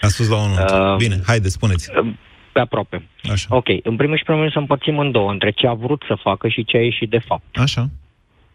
[0.00, 0.90] A spus la unul.
[0.90, 1.90] Uh, Bine, haide, spuneți.
[1.98, 2.08] Uh,
[2.52, 3.08] pe aproape.
[3.32, 3.46] Așa.
[3.50, 6.14] Ok, în primul și primul rând să împărțim în două, între ce a vrut să
[6.22, 7.58] facă și ce a ieșit de fapt.
[7.58, 7.88] Așa.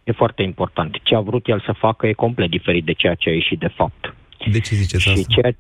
[0.03, 0.97] E foarte important.
[1.03, 3.67] Ce a vrut el să facă e complet diferit de ceea ce a ieșit de
[3.67, 4.15] fapt.
[4.51, 5.25] De ce ziceți și asta?
[5.27, 5.55] Ceea...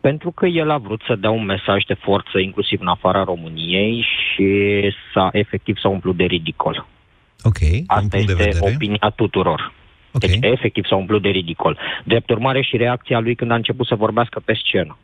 [0.00, 4.04] Pentru că el a vrut să dea un mesaj de forță, inclusiv în afara României,
[4.34, 4.46] și
[5.14, 6.86] s-a efectiv s-a umplut de ridicol.
[7.42, 8.74] Ok, Asta punct de este vedere.
[8.74, 9.72] opinia tuturor.
[10.12, 10.20] Ok.
[10.20, 11.78] Deci, efectiv, s-a umplut de ridicol.
[12.04, 14.96] Drept urmare și reacția lui când a început să vorbească pe scenă.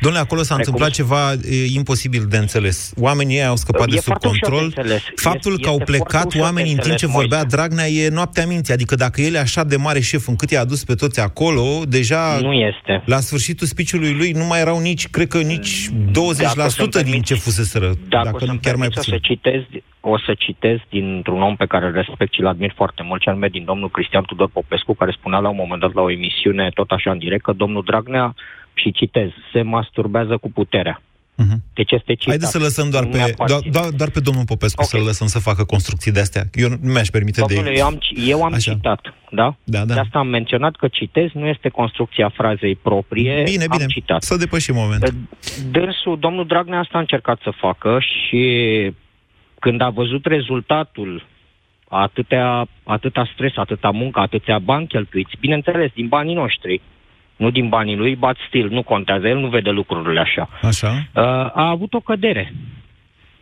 [0.00, 2.92] Domnule, acolo s-a Precum- întâmplat ceva e, imposibil de înțeles.
[3.00, 4.72] Oamenii ei au scăpat E de sub foarte ușor de control.
[4.76, 5.02] înțeles.
[5.16, 7.38] Faptul Este- că au este plecat foarte ușor de oamenii în timp ce înțeles, vorbea
[7.40, 7.56] Moise.
[7.56, 8.72] Dragnea e noaptea minții.
[8.74, 12.38] Adică dacă el e așa de mare șef încât i-a adus pe toți acolo, deja
[12.40, 13.02] Nu este.
[13.06, 17.86] la sfârșitul speech-ului lui nu mai erau nici, cred că nici 20% din ce fuseseră.
[18.08, 19.12] Dacă, Dacă, o să nu chiar mai o puțin.
[19.12, 19.60] să citez,
[20.00, 23.34] o să citez dintr-un om pe care îl respect și îl admir foarte mult, cel
[23.34, 26.70] mai din domnul Cristian Tudor Popescu, care spunea la un moment dat la o emisiune,
[26.74, 28.34] tot așa în direct, că domnul Dragnea,
[28.76, 31.00] și citez, se masturbează cu puterea.
[31.74, 32.28] Deci este citat.
[32.28, 33.46] Haideți să lăsăm doar Nu pe, mi-aparține.
[33.46, 35.00] doar, doar, doar pe domnul Popescu okay.
[35.00, 36.42] să-l lăsăm să facă construcții de astea.
[36.52, 37.78] Eu nu mi-aș permite Domnule, de...
[37.78, 38.72] eu am, eu am Așa.
[38.72, 39.56] citat, da?
[39.64, 39.94] Da, da.
[39.94, 44.22] De asta am menționat că citez, nu este construcția frazei proprie, Bine, am bine, citat.
[44.22, 45.14] să depășim momentul.
[45.70, 48.42] Dânsul, domnul Dragnea asta a încercat să facă și
[49.58, 51.26] când a văzut rezultatul
[51.88, 56.80] atâtea, atâta stres, atâta muncă, atâția bani cheltuiți, bineînțeles, din banii noștri,
[57.36, 60.48] nu din banii lui, but still, nu contează, el nu vede lucrurile așa.
[60.62, 60.88] Așa.
[61.14, 62.52] Uh, a avut o cădere.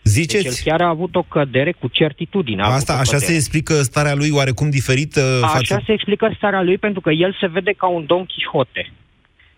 [0.02, 0.42] Ziceți?
[0.44, 2.62] Deci el chiar a avut o cădere cu certitudine.
[2.62, 3.30] a avut Asta, o așa cădere.
[3.30, 5.56] se explică starea lui oarecum diferită față...
[5.56, 8.92] Așa se explică starea lui pentru că el se vede ca un Don Quixote.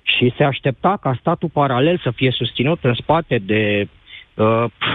[0.02, 3.88] Și se aștepta ca statul paralel să fie susținut în spate de,
[4.34, 4.86] uh, pf,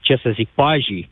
[0.00, 1.10] ce să zic, pajii,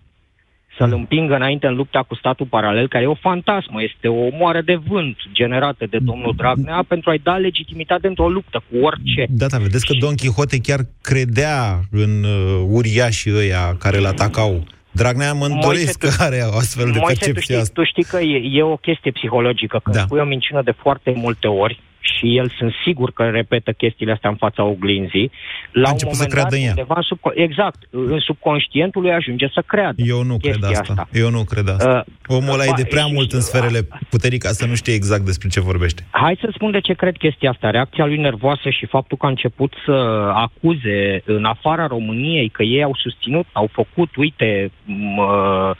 [0.78, 4.60] să-l împingă înainte în lupta cu statul paralel, care e o fantasmă, este o moară
[4.60, 9.26] de vânt generată de domnul Dragnea pentru a-i da legitimitate într-o luptă cu orice.
[9.28, 14.64] Da, da, vedeți că Don Quixote chiar credea în uh, uriașii ăia care îl atacau.
[14.90, 17.72] Dragnea mă îndoiesc că are o astfel de Moise, tu percepție știi, asta.
[17.80, 19.96] tu știi că e, e o chestie psihologică, că Da.
[19.98, 20.04] da.
[20.04, 21.80] spui o minciună de foarte multe ori
[22.14, 25.30] și el sunt sigur că repetă chestiile astea în fața oglinzii.
[25.72, 26.70] La A un început să moment creadă dat, în ea.
[26.76, 30.02] undeva în subco- exact, în subconștientul lui ajunge să creadă.
[30.06, 31.08] Eu nu cred chestia asta.
[31.12, 32.04] Eu nu cred asta.
[32.28, 34.74] Uh, Omul ăla e ba, de prea și- mult în sferele puterii ca să nu
[34.74, 36.06] știe exact despre ce vorbește.
[36.10, 37.70] Hai să spun de ce cred chestia asta.
[37.70, 39.92] Reacția lui nervoasă și faptul că a început să
[40.34, 45.76] acuze în afara României că ei au susținut, au făcut, uite, m-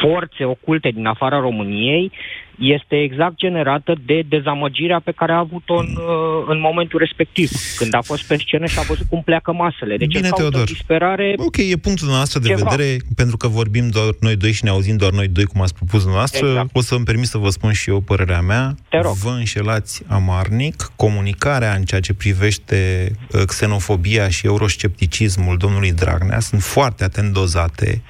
[0.00, 2.12] forțe oculte din afara României,
[2.58, 7.94] este exact generată de dezamăgirea pe care a avut-o în, uh, în momentul respectiv, când
[7.94, 9.96] a fost pe scenă și a văzut cum pleacă masele.
[9.96, 10.66] Deci Bine, el caută Teodor.
[10.66, 11.34] disperare...
[11.36, 12.68] Ok, e punctul nostru de Ceva.
[12.68, 15.74] vedere, pentru că vorbim doar noi doi și ne auzim doar noi doi, cum ați
[15.74, 16.46] propus dumneavoastră.
[16.46, 16.68] Exact.
[16.72, 18.74] O să îmi permit să vă spun și eu părerea mea.
[18.88, 19.12] Te rog.
[19.12, 20.90] Vă înșelați amarnic.
[20.96, 28.02] Comunicarea în ceea ce privește uh, xenofobia și euroscepticismul domnului Dragnea sunt foarte atent dozate.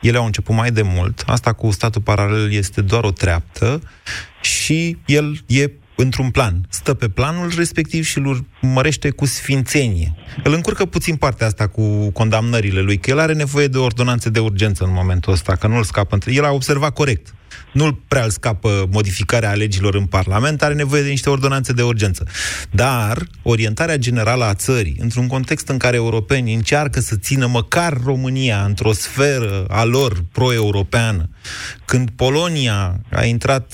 [0.00, 1.22] Ele au început mai de mult.
[1.26, 3.82] Asta cu statul paralel este doar o treaptă
[4.40, 6.66] și el e într-un plan.
[6.68, 10.14] Stă pe planul respectiv și îl urmărește cu sfințenie.
[10.44, 14.38] Îl încurcă puțin partea asta cu condamnările lui, că el are nevoie de ordonanțe de
[14.38, 16.32] urgență în momentul ăsta, că nu îl scapă între...
[16.32, 17.34] El a observat corect.
[17.72, 22.26] nu prea îl scapă modificarea legilor în Parlament, are nevoie de niște ordonanțe de urgență.
[22.70, 28.64] Dar orientarea generală a țării, într-un context în care europenii încearcă să țină măcar România
[28.64, 31.28] într-o sferă a lor pro-europeană,
[31.84, 33.72] când Polonia a intrat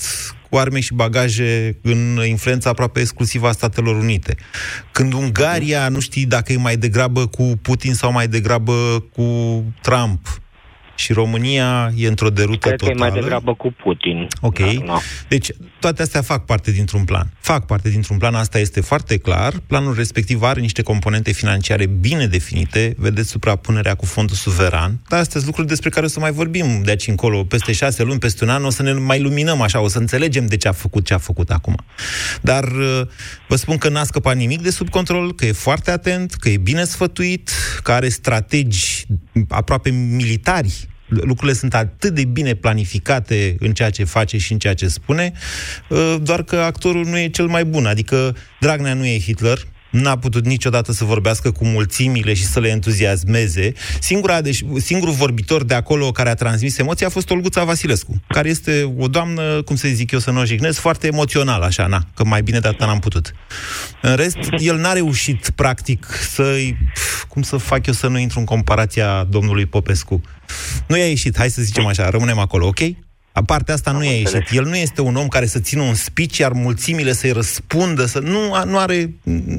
[0.49, 4.35] cu arme și bagaje în influența aproape exclusivă a Statelor Unite.
[4.91, 10.41] Când Ungaria nu știi dacă e mai degrabă cu Putin sau mai degrabă cu Trump
[10.97, 12.97] și România e într-o derută Cred totală.
[12.97, 14.27] că e mai degrabă cu Putin.
[14.41, 14.57] Ok.
[14.59, 15.01] Dar, na.
[15.27, 17.31] Deci, toate astea fac parte dintr-un plan.
[17.39, 19.53] Fac parte dintr-un plan, asta este foarte clar.
[19.67, 22.95] Planul respectiv are niște componente financiare bine definite.
[22.97, 24.99] Vedeți suprapunerea cu fondul suveran.
[25.09, 27.43] Dar astea sunt lucruri despre care o să mai vorbim de aici încolo.
[27.43, 30.45] Peste șase luni, peste un an, o să ne mai luminăm așa, o să înțelegem
[30.45, 31.75] de ce a făcut ce a făcut acum.
[32.41, 33.01] Dar uh,
[33.47, 36.57] vă spun că n-a scăpat nimic de sub control, că e foarte atent, că e
[36.57, 37.51] bine sfătuit,
[37.83, 39.05] că are strategi
[39.49, 44.73] aproape militari lucrurile sunt atât de bine planificate în ceea ce face și în ceea
[44.73, 45.31] ce spune,
[45.89, 47.85] uh, doar că actorul nu e cel mai bun.
[47.85, 49.57] Adică Dragnea nu e Hitler,
[49.89, 53.73] n-a putut niciodată să vorbească cu mulțimile și să le entuziasmeze.
[53.99, 58.49] Singura, deci, singurul vorbitor de acolo care a transmis emoții a fost Olguța Vasilescu, care
[58.49, 62.03] este o doamnă, cum să zic eu, să nu o jignesc, foarte emoțională, așa, na,
[62.15, 63.33] că mai bine de atât n-am putut.
[64.01, 66.77] În rest, el n-a reușit, practic, să-i...
[67.27, 70.21] Cum să fac eu să nu intru în comparația domnului Popescu?
[70.87, 72.79] Nu i-a ieșit, hai să zicem așa, rămânem acolo, ok?
[73.39, 74.45] A partea asta nu i-a ieșit.
[74.51, 78.19] El nu este un om care să țină un speech, iar mulțimile să-i răspundă, să...
[78.19, 78.95] Nu, nu are...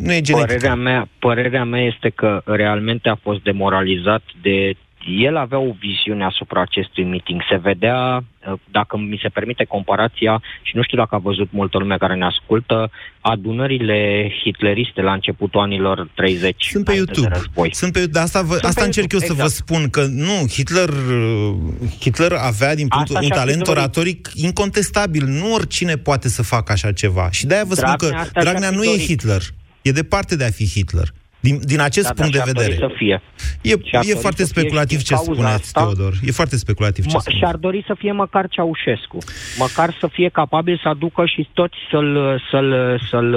[0.04, 0.46] Nu e genetic.
[0.46, 4.74] Părerea mea, părerea mea este că realmente a fost demoralizat de
[5.06, 7.40] el avea o viziune asupra acestui meeting.
[7.50, 8.24] Se vedea,
[8.70, 12.24] dacă mi se permite comparația, și nu știu dacă a văzut multă lume care ne
[12.24, 16.64] ascultă, adunările hitleriste la începutul anilor 30.
[16.70, 17.40] Sunt pe YouTube.
[17.70, 19.68] Sunt pe, de asta, vă, Sunt asta pe încerc YouTube, eu să vă exact.
[19.68, 21.54] spun, că nu, Hitler, uh,
[22.00, 23.76] Hitler avea din punctul, Asta un și-ar fi talent dorit.
[23.76, 25.24] oratoric incontestabil.
[25.26, 27.30] Nu oricine poate să facă așa ceva.
[27.30, 29.06] Și de-aia vă spun Dragnea că asta și-ar Dragnea fi nu e dorit.
[29.06, 29.42] Hitler.
[29.82, 31.08] E departe de a fi Hitler.
[31.40, 32.88] Din, din acest Da, punct dar de și-ar dori vedere.
[32.88, 33.22] să fie.
[33.60, 36.12] E, Și-ar e dori foarte să fie speculativ și ce din cauza spuneți, asta- Teodor.
[36.24, 37.40] E foarte speculativ ce Mă, spuneți.
[37.40, 39.18] și-ar dori să fie măcar Ceaușescu.
[39.58, 43.30] Măcar să fie capabil să aducă și toți să-l, să-l, să-l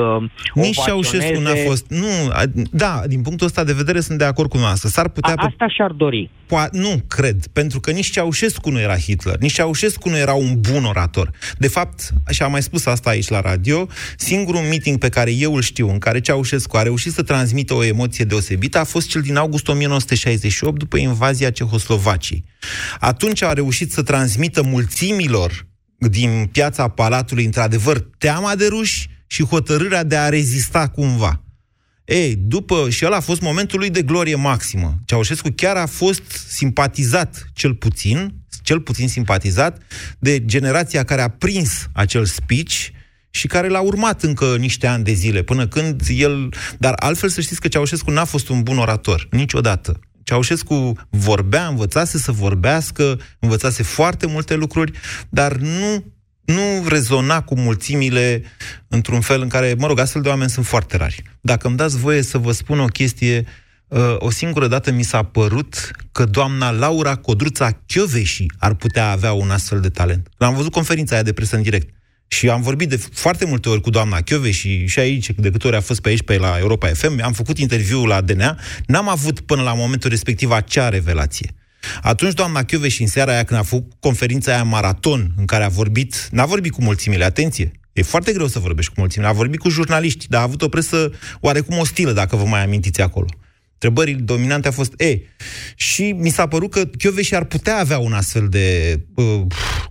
[0.54, 1.68] Nici Ceaușescu n-a ovaționeze.
[1.68, 1.86] fost...
[1.90, 4.90] Nu, a, da, din punctul ăsta de vedere sunt de acord cu noastră.
[4.90, 5.34] S-ar putea...
[5.38, 6.30] A, asta și-ar dori.
[6.46, 10.60] Po- nu, cred, pentru că nici Ceaușescu nu era Hitler, nici Ceaușescu nu era un
[10.72, 11.32] bun orator.
[11.58, 13.88] De fapt, și am mai spus asta aici la radio,
[14.18, 17.84] singurul meeting pe care eu îl știu, în care Ceaușescu a reușit să transmită o
[17.91, 22.43] emoție deosebită, a fost cel din august 1968, după invazia Cehoslovaciei.
[22.99, 30.04] Atunci a reușit să transmită mulțimilor din piața Palatului, într-adevăr, teama de ruși și hotărârea
[30.04, 31.43] de a rezista cumva.
[32.06, 34.99] Ei, după, și ăla a fost momentul lui de glorie maximă.
[35.06, 39.82] Ceaușescu chiar a fost simpatizat, cel puțin, cel puțin simpatizat,
[40.19, 42.88] de generația care a prins acel speech
[43.32, 46.50] și care l-a urmat încă niște ani de zile, până când el...
[46.80, 50.00] Dar altfel să știți că Ceaușescu n-a fost un bun orator, niciodată.
[50.24, 54.91] Ceaușescu vorbea, învățase să vorbească, învățase foarte multe lucruri,
[55.30, 56.04] dar nu
[56.46, 58.44] nu rezona cu mulțimile
[58.88, 61.24] într-un fel în care, mă rog, astfel de oameni sunt foarte rari.
[61.41, 63.46] Dacă îmi dați voie să vă spun o chestie,
[63.88, 69.34] uh, o singură dată mi s-a părut că doamna Laura Codruța Chioveși ar putea avea
[69.34, 70.30] un astfel de talent.
[70.38, 71.94] Am văzut conferința aia de presă în direct.
[72.34, 75.67] Și am vorbit de foarte multe ori cu doamna Chiove și, și aici, de câte
[75.67, 79.10] ori a fost pe aici, pe la Europa FM, am făcut interviul la DNA, n-am
[79.10, 81.54] avut până la momentul respectiv acea revelație.
[82.02, 85.63] Atunci doamna Chiove și în seara aia când a făcut conferința aia maraton în care
[85.63, 89.34] a vorbit, n-a vorbit cu mulțimile, atenție, e foarte greu să vorbești cu mulțimile, a
[89.34, 93.28] vorbit cu jurnaliști, dar a avut o presă oarecum ostilă, dacă vă mai amintiți acolo.
[93.84, 95.20] Întrebările dominante a fost E.
[95.76, 99.41] Și mi s-a părut că Chioveși ar putea avea un astfel de, uh,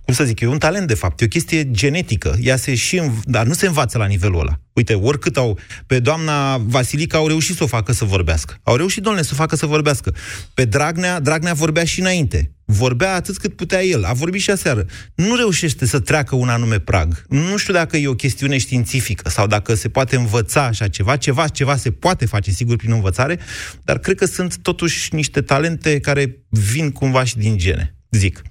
[0.03, 2.35] cum să zic eu, un talent de fapt, e o chestie genetică.
[2.41, 4.59] Ea se și înv- dar nu se învață la nivelul ăla.
[4.73, 8.57] Uite, oricât au, pe doamna Vasilica au reușit să o facă să vorbească.
[8.63, 10.15] Au reușit, domnule, să o facă să vorbească.
[10.53, 12.51] Pe Dragnea, Dragnea vorbea și înainte.
[12.79, 14.03] Vorbea atât cât putea el.
[14.03, 14.85] A vorbit și aseară.
[15.15, 17.23] Nu reușește să treacă un anume prag.
[17.29, 21.15] Nu știu dacă e o chestiune științifică sau dacă se poate învăța așa ceva.
[21.15, 23.39] Ceva, ceva se poate face, sigur, prin învățare,
[23.83, 27.95] dar cred că sunt totuși niște talente care vin cumva și din gene.
[28.09, 28.41] Zic.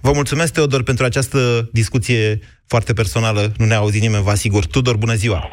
[0.00, 3.52] Vă mulțumesc, Teodor, pentru această discuție foarte personală.
[3.58, 4.66] Nu ne-a auzit nimeni, vă asigur.
[4.66, 5.48] Tudor, bună ziua!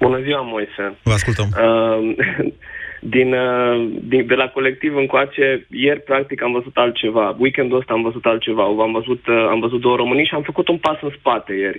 [0.00, 0.98] Bună ziua, Moise.
[1.02, 1.48] Vă ascultăm.
[1.50, 2.16] Uh,
[3.00, 7.36] din, uh, din, de la colectiv încoace, ieri practic am văzut altceva.
[7.38, 8.62] Weekendul ăsta am văzut altceva.
[8.62, 11.78] Am văzut, uh, am văzut două românii și am făcut un pas în spate ieri.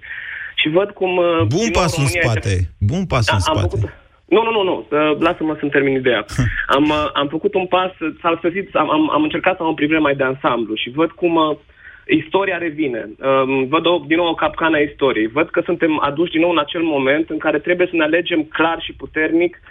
[0.55, 1.17] Și văd cum...
[1.17, 2.49] Uh, Bun din nou pas în România spate.
[2.49, 3.75] este- Bun pas Da, în am spate.
[3.75, 3.93] făcut-
[4.25, 4.87] Nu, nu, nu, nu.
[4.91, 6.25] Uh, lasă-mă să-mi termin ideea.
[6.67, 7.91] am, uh, am făcut un pas,
[8.21, 11.11] s-a sfârșit, am, am, am încercat să am o privire mai de ansamblu și văd
[11.11, 11.57] cum uh,
[12.07, 13.09] istoria revine.
[13.19, 15.27] Um, văd o, din nou o capcană a istoriei.
[15.27, 18.43] Văd că suntem aduși din nou în acel moment în care trebuie să ne alegem
[18.43, 19.61] clar și puternic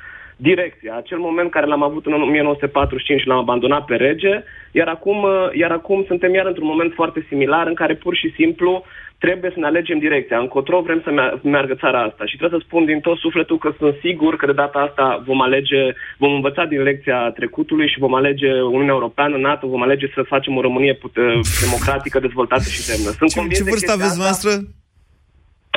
[0.40, 0.96] direcția.
[0.96, 5.48] Acel moment care l-am avut în 1945 și l-am abandonat pe rege, iar acum, uh,
[5.52, 8.84] iar acum suntem iar într-un moment foarte similar în care pur și simplu
[9.18, 10.38] trebuie să ne alegem direcția.
[10.38, 12.24] Încotro vrem să meargă țara asta.
[12.26, 15.40] Și trebuie să spun din tot sufletul că sunt sigur că de data asta vom
[15.40, 15.82] alege,
[16.18, 20.56] vom învăța din lecția trecutului și vom alege Uniunea Europeană, NATO, vom alege să facem
[20.56, 21.18] o Românie put-
[21.64, 23.10] democratică, dezvoltată și demnă.
[23.10, 24.50] Sunt ce, ce vârstă aveți noastră?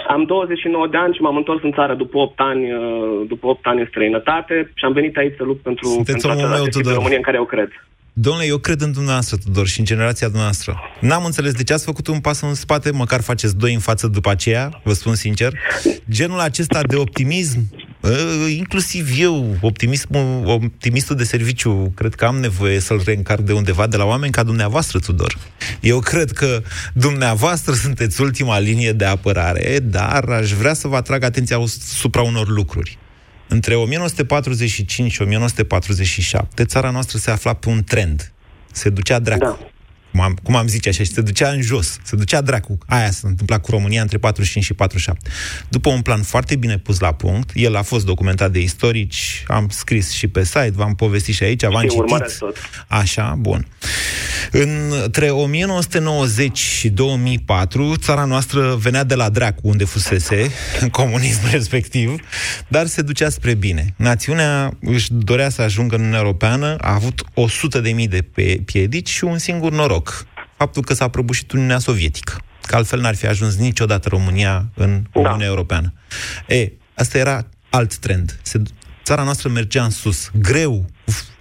[0.08, 3.66] Am 29 de ani și m-am întors în țară după 8 ani, uh, după 8
[3.66, 6.94] ani în străinătate și am venit aici să lupt pentru, Sunteți pentru omul meu, Tudor.
[6.94, 7.70] România în care eu cred.
[8.14, 10.80] Domnule, eu cred în dumneavoastră, Tudor, și în generația dumneavoastră.
[11.00, 14.08] N-am înțeles de ce ați făcut un pas în spate, măcar faceți doi în față
[14.08, 15.52] după aceea, vă spun sincer.
[16.10, 17.91] Genul acesta de optimism, uh,
[18.50, 23.98] inclusiv eu, optimismul, optimistul de serviciu, cred că am nevoie să-l reîncarc de undeva de
[23.98, 25.38] la oameni ca dumneavoastră, Tudor.
[25.80, 26.62] Eu cred că
[26.94, 32.48] dumneavoastră sunteți ultima linie de apărare, dar aș vrea să vă atrag atenția asupra unor
[32.48, 32.98] lucruri.
[33.48, 38.32] Între 1945 și 1947, țara noastră se afla pe un trend.
[38.72, 39.44] Se ducea dracu.
[39.44, 39.71] Da.
[40.12, 42.78] Cum am, cum am zice așa, și se ducea în jos, se ducea dracu.
[42.86, 45.30] Aia s-a întâmplat cu România între 45 și 47.
[45.70, 49.68] După un plan foarte bine pus la punct, el a fost documentat de istorici, am
[49.70, 52.38] scris și pe site, v-am povestit și aici, v-am citit.
[52.40, 52.58] Tot.
[52.88, 53.68] Așa, bun.
[54.52, 60.52] Între 1990 și 2004, țara noastră venea de la dracu, unde fusese,
[60.82, 62.16] în comunism respectiv,
[62.68, 63.94] dar se ducea spre bine.
[63.96, 67.26] Națiunea își dorea să ajungă în Uniunea Europeană, a avut
[68.02, 68.28] 100.000 de
[68.66, 70.01] piedici și un singur noroc.
[70.58, 72.42] Faptul că s-a prăbușit Uniunea Sovietică.
[72.62, 75.46] Că altfel n-ar fi ajuns niciodată România în Uniunea da.
[75.46, 75.94] Europeană.
[76.48, 78.40] E, asta era alt trend.
[78.42, 78.62] Se,
[79.04, 80.30] țara noastră mergea în sus.
[80.34, 80.86] Greu,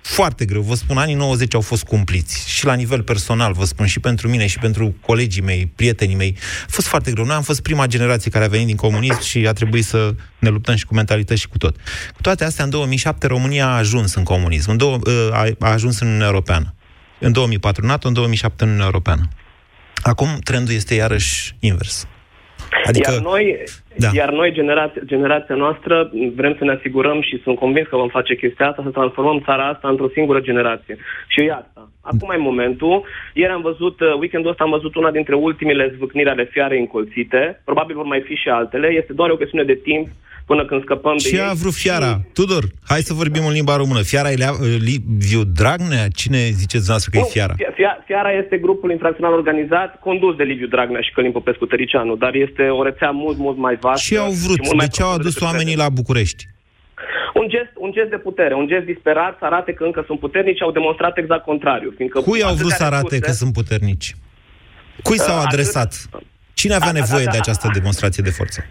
[0.03, 0.63] foarte greu.
[0.63, 2.51] Vă spun, anii 90 au fost cumpliți.
[2.51, 6.37] Și la nivel personal, vă spun, și pentru mine, și pentru colegii mei, prietenii mei.
[6.63, 7.25] A fost foarte greu.
[7.25, 10.49] Noi am fost prima generație care a venit din comunism și a trebuit să ne
[10.49, 11.77] luptăm și cu mentalități și cu tot.
[12.15, 14.71] Cu toate astea, în 2007, România a ajuns în comunism.
[14.71, 14.99] În două,
[15.33, 16.75] a, a ajuns în Uniunea Europeană.
[17.21, 19.29] În 2004 NATO, în 2007 în Uniunea Europeană.
[20.03, 22.07] Acum trendul este iarăși invers.
[22.85, 23.65] Adică, iar noi,
[24.01, 24.11] da.
[24.21, 28.37] iar noi generația, generația noastră, vrem să ne asigurăm și sunt convins că vom face
[28.37, 30.97] chestia asta, să transformăm țara asta într-o singură generație.
[31.29, 31.81] Și e asta.
[32.01, 33.05] Acum e momentul.
[33.35, 37.61] Ieri am văzut, uh, weekendul ăsta am văzut una dintre ultimele zvâcniri ale fiarei încolțite.
[37.65, 38.89] Probabil vor mai fi și altele.
[39.01, 40.09] Este doar o chestiune de timp
[40.51, 42.13] până când scăpăm Ce de a vrut fiara?
[42.39, 44.01] Tudor, hai să vorbim în limba română.
[44.11, 44.37] Fiara e
[44.91, 46.05] Liviu Dragnea?
[46.21, 47.55] Cine ziceți dumneavoastră că nu, e fiara?
[48.09, 52.63] Fiara este grupul infracțional organizat condus de Liviu Dragnea și Călim Popescu Tăricianu, dar este
[52.79, 53.90] o rețea mult, mult mai vastă.
[53.95, 54.79] Ce au vrut?
[54.79, 56.49] De ce au adus oamenii la București?
[57.35, 60.63] Un gest, un gest de putere, un gest disperat să arate că încă sunt puternici,
[60.63, 61.93] au demonstrat exact contrariu.
[61.97, 64.17] Fiindcă Cui au vrut să arate recurse, că sunt puternici?
[65.03, 65.95] Cui s-au uh, adresat?
[66.55, 68.67] Cine avea nevoie de această demonstrație de forță?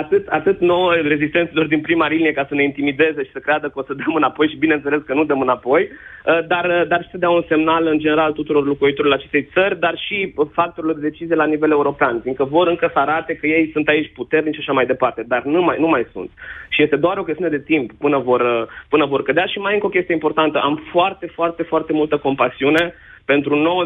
[0.00, 3.78] Atât, atât nouă rezistenților din prima linie ca să ne intimideze și să creadă că
[3.78, 7.10] o să dăm înapoi și bineînțeles că nu dăm înapoi, uh, dar, uh, dar și
[7.10, 11.34] să dea un semnal în general tuturor locuitorilor acestei țări, dar și factorilor de decizie
[11.34, 14.72] la nivel european, fiindcă vor încă să arate că ei sunt aici puternici și așa
[14.72, 16.30] mai departe, dar nu mai, nu mai sunt.
[16.68, 19.74] Și este doar o chestiune de timp până vor, uh, până vor cădea și mai
[19.74, 20.58] încă o chestie importantă.
[20.58, 23.84] Am foarte, foarte, foarte multă compasiune pentru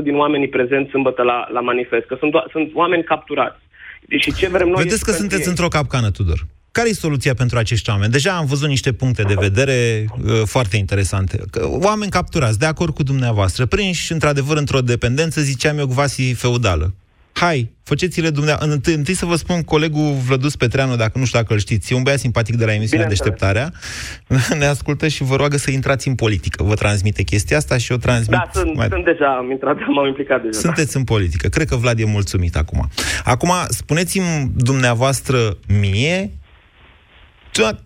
[0.00, 3.65] 95% din oamenii prezenți sâmbătă la, la manifest, că sunt, sunt oameni capturați
[4.08, 5.48] și ce vrem noi Vedeți că sunteți ei.
[5.48, 6.46] într-o capcană, Tudor.
[6.70, 8.12] Care e soluția pentru acești oameni?
[8.12, 11.40] Deja am văzut niște puncte de vedere uh, foarte interesante.
[11.60, 16.94] Oameni capturați, de acord cu dumneavoastră, prinși într-adevăr într-o dependență, ziceam eu, quasi feudală
[17.38, 18.74] hai, faceți-le dumneavoastră.
[18.74, 21.96] Întâi, întâi să vă spun colegul Vlădus Petreanu, dacă nu știu dacă îl știți, e
[21.96, 23.72] un băiat simpatic de la emisiunea Deșteptarea,
[24.58, 26.62] ne ascultă și vă roagă să intrați în politică.
[26.62, 28.38] Vă transmite chestia asta și o transmit...
[28.38, 28.88] Da, sunt, mai...
[28.90, 30.58] sunt deja, am intrat, m-am implicat deja.
[30.58, 31.48] Sunteți în politică.
[31.48, 32.88] Cred că Vlad e mulțumit acum.
[33.24, 36.30] Acum, spuneți-mi dumneavoastră mie,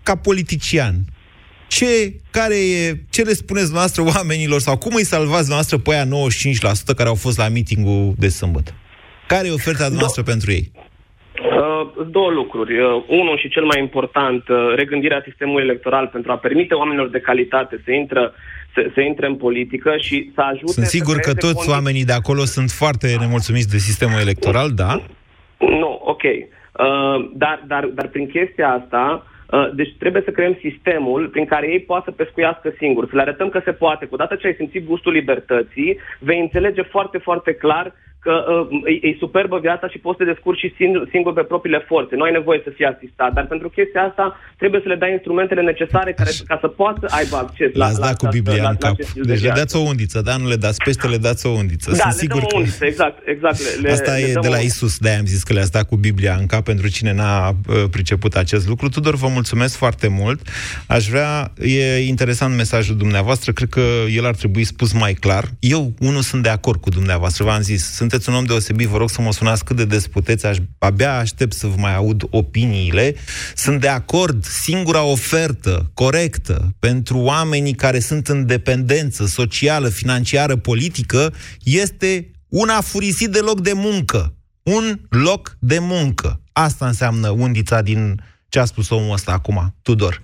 [0.03, 0.94] ca politician,
[1.68, 6.07] ce, care e, ce le spuneți noastră oamenilor sau cum îi salvați noastră pe aia
[6.07, 6.09] 95%
[6.96, 8.74] care au fost la meetingul de sâmbătă?
[9.33, 10.64] Care e oferta noastră Do- pentru ei?
[10.72, 12.78] Uh, două lucruri.
[12.78, 17.20] Uh, unul și cel mai important, uh, regândirea sistemului electoral pentru a permite oamenilor de
[17.20, 18.33] calitate să intră
[18.74, 20.72] să, să intre în politică și să ajute...
[20.72, 21.72] Sunt sigur că toți condiții...
[21.72, 24.93] oamenii de acolo sunt foarte nemulțumiți de sistemul electoral, da?
[25.59, 26.22] Nu, ok.
[26.22, 31.66] Uh, dar, dar, dar prin chestia asta, uh, deci trebuie să creăm sistemul prin care
[31.70, 34.07] ei poată să pescuiască singuri, să le arătăm că se poate.
[34.07, 37.93] Cu dată ce ai simțit gustul libertății, vei înțelege foarte, foarte clar
[38.26, 38.32] că
[38.70, 41.84] uh, e, e superbă viața și poți să te descurci și singur, singur pe propriile
[41.90, 42.12] forțe.
[42.16, 44.24] Nu ai nevoie să fii asistat, dar pentru chestia asta
[44.60, 48.06] trebuie să le dai instrumentele necesare care, ca să poată aibă acces la, L-ați la,
[48.06, 48.92] dat cu la, Biblia la, în la cap.
[48.92, 49.60] acest stil de Deci le viață.
[49.60, 50.36] dați o undiță, da?
[50.36, 51.90] Nu le dați pește, le dați o undiță.
[51.90, 52.56] Da, Sunt le sigur dăm o că...
[52.56, 53.58] undiță, exact, exact.
[53.58, 55.72] Le, le, Asta le e dăm de la o- Isus, de-aia am zis că le-ați
[55.72, 58.88] dat cu Biblia în cap pentru cine n-a uh, priceput acest lucru.
[58.88, 60.40] Tudor, vă mulțumesc foarte mult.
[60.86, 63.82] Aș vrea, e interesant mesajul dumneavoastră, cred că
[64.16, 65.44] el ar trebui spus mai clar.
[65.58, 69.11] Eu, unul, sunt de acord cu dumneavoastră, v-am zis, sunteți un om deosebit, vă rog
[69.11, 73.14] să mă sunați cât de des puteți, aș, abia aștept să vă mai aud opiniile.
[73.54, 81.34] Sunt de acord, singura ofertă corectă pentru oamenii care sunt în dependență socială, financiară, politică,
[81.62, 84.34] este un afurisit de loc de muncă.
[84.62, 86.40] Un loc de muncă.
[86.52, 90.22] Asta înseamnă undița din ce a spus omul ăsta acum, Tudor.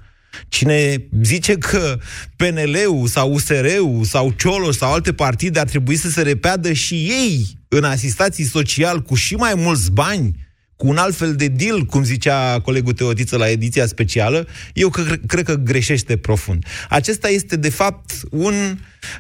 [0.49, 1.99] Cine zice că
[2.37, 7.56] PNL-ul sau USR-ul sau Cioloș sau alte partide ar trebui să se repeadă și ei
[7.69, 10.47] în asistații social cu și mai mulți bani,
[10.77, 15.21] cu un alt fel de deal, cum zicea colegul Teotiță la ediția specială, eu cre-
[15.27, 16.67] cred că greșește profund.
[16.89, 18.79] Acesta este, de fapt, un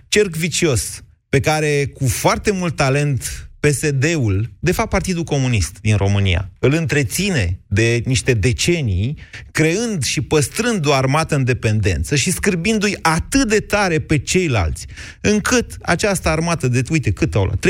[0.08, 6.50] cerc vicios pe care, cu foarte mult talent, PSD-ul, de fapt Partidul Comunist din România,
[6.58, 9.18] îl întreține de niște decenii,
[9.56, 14.86] creând și păstrând o armată în dependență și scârbindu-i atât de tare pe ceilalți,
[15.20, 17.66] încât această armată de, uite, cât au luat?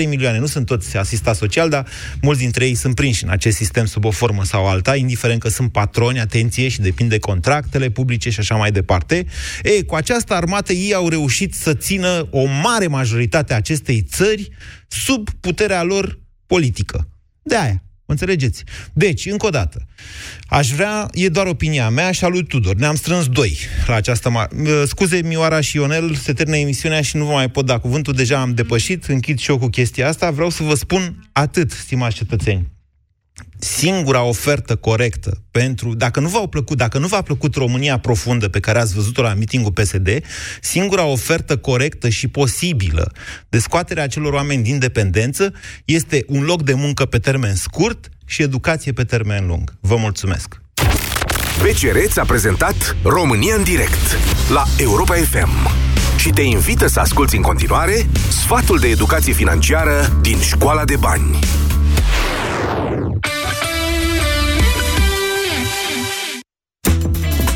[0.00, 1.86] 3,3 milioane, nu sunt toți asistați social, dar
[2.22, 5.48] mulți dintre ei sunt prinși în acest sistem sub o formă sau alta, indiferent că
[5.48, 9.26] sunt patroni, atenție, și depinde contractele publice și așa mai departe.
[9.62, 14.48] Ei, cu această armată ei au reușit să țină o mare majoritate a acestei țări
[14.88, 17.08] sub puterea lor politică.
[17.42, 18.64] De aia, înțelegeți?
[18.92, 19.86] Deci, încă o dată,
[20.48, 22.74] aș vrea, e doar opinia mea și a lui Tudor.
[22.74, 24.30] Ne-am strâns doi la această...
[24.30, 27.78] Ma- Uh, Scuze, Mioara și Ionel, se termină emisiunea și nu vă mai pot da
[27.78, 30.30] cuvântul, deja am depășit, închid și eu cu chestia asta.
[30.30, 32.68] Vreau să vă spun atât, stimați cetățeni.
[33.62, 38.60] Singura ofertă corectă pentru, dacă nu v-au plăcut, dacă nu v-a plăcut România profundă pe
[38.60, 40.08] care ați văzut-o la mitingul PSD,
[40.60, 43.12] singura ofertă corectă și posibilă
[43.48, 45.52] de scoaterea acelor oameni din dependență
[45.84, 49.74] este un loc de muncă pe termen scurt și educație pe termen lung.
[49.80, 50.60] Vă mulțumesc!
[51.62, 54.18] BCR ți-a prezentat România în direct
[54.52, 55.70] la Europa FM
[56.16, 61.38] și te invită să asculti în continuare sfatul de educație financiară din Școala de Bani.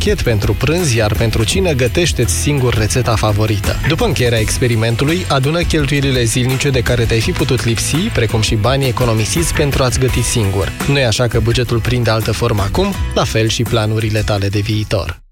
[0.00, 3.76] pachet pentru prânz, iar pentru cine gătește-ți singur rețeta favorită.
[3.88, 8.88] După încheierea experimentului, adună cheltuielile zilnice de care te-ai fi putut lipsi, precum și banii
[8.88, 10.72] economisiți pentru a-ți găti singur.
[10.88, 12.94] Nu e așa că bugetul prinde altă formă acum?
[13.14, 15.29] La fel și planurile tale de viitor.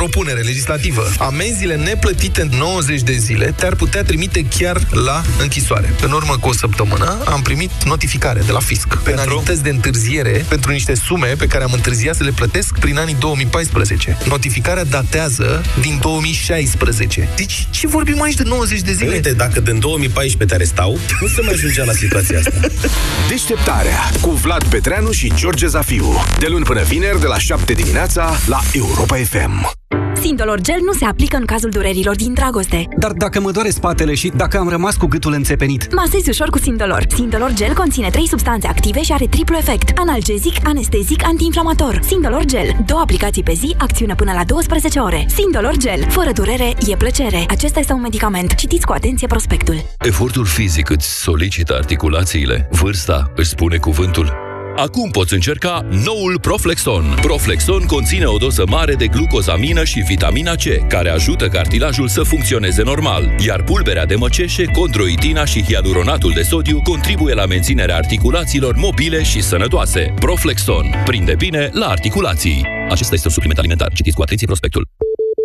[0.00, 1.12] Propunere legislativă.
[1.18, 5.94] Amenziile neplătite în 90 de zile te-ar putea trimite chiar la închisoare.
[6.02, 8.96] În urmă cu o săptămână am primit notificare de la fisc.
[8.96, 13.14] Penalități de întârziere pentru niște sume pe care am întârziat să le plătesc prin anii
[13.14, 14.16] 2014.
[14.28, 17.28] Notificarea datează din 2016.
[17.36, 19.10] Deci ce vorbim aici de 90 de zile?
[19.10, 22.60] Uite, dacă din 2014 te arestau, nu se mai ajungea la situația asta.
[23.30, 26.24] Deșteptarea cu Vlad Petreanu și George Zafiu.
[26.38, 29.78] De luni până vineri, de la 7 dimineața, la Europa FM.
[30.20, 32.88] Sindolor Gel nu se aplică în cazul durerilor din dragoste.
[32.98, 35.94] Dar dacă mă doare spatele și dacă am rămas cu gâtul înțepenit?
[35.94, 37.06] Masezi ușor cu Sindolor.
[37.14, 39.98] Sindolor Gel conține 3 substanțe active și are triplu efect.
[39.98, 42.00] Analgezic, anestezic, antiinflamator.
[42.02, 42.76] Sindolor Gel.
[42.86, 45.26] Două aplicații pe zi, acțiune până la 12 ore.
[45.28, 46.06] Sindolor Gel.
[46.08, 47.44] Fără durere, e plăcere.
[47.48, 48.54] Acesta este un medicament.
[48.54, 49.76] Citiți cu atenție prospectul.
[49.98, 52.68] Efortul fizic îți solicită articulațiile.
[52.70, 54.49] Vârsta își spune cuvântul.
[54.80, 57.18] Acum poți încerca noul Proflexon.
[57.20, 62.82] Proflexon conține o doză mare de glucozamină și vitamina C, care ajută cartilajul să funcționeze
[62.82, 69.22] normal, iar pulberea de măceșe, condroitina și hialuronatul de sodiu contribuie la menținerea articulațiilor mobile
[69.22, 70.14] și sănătoase.
[70.18, 70.86] Proflexon.
[71.04, 72.66] Prinde bine la articulații.
[72.90, 73.92] Acesta este un supliment alimentar.
[73.92, 74.88] Citiți cu atenție prospectul.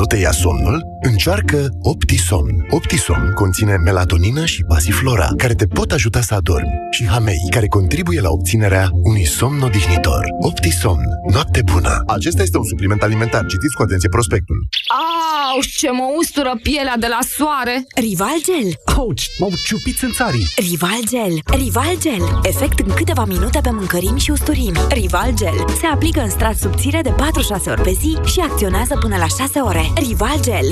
[0.00, 0.80] Nu te ia somnul?
[1.02, 2.66] Încearcă Optisomn.
[2.70, 8.20] Optisomn conține melatonină și pasiflora, care te pot ajuta să adormi, și hamei, care contribuie
[8.20, 10.24] la obținerea unui somn odihnitor.
[10.40, 11.04] Optisomn.
[11.32, 12.02] Noapte bună!
[12.06, 13.46] Acesta este un supliment alimentar.
[13.46, 14.56] Citiți cu atenție prospectul.
[15.52, 17.84] Au, ce mă ustură pielea de la soare!
[17.94, 18.70] Rival Gel.
[18.96, 20.46] Ouch, m-au ciupit țânțarii.
[20.56, 21.34] Rival Gel.
[21.62, 22.40] Rival Gel.
[22.42, 24.80] Efect în câteva minute pe mâncărimi și usturimi.
[24.88, 25.64] Rival Gel.
[25.80, 27.14] Se aplică în strat subțire de 4-6
[27.66, 29.84] ori pe zi și acționează până la 6 ore.
[29.94, 30.68] Rival Gel.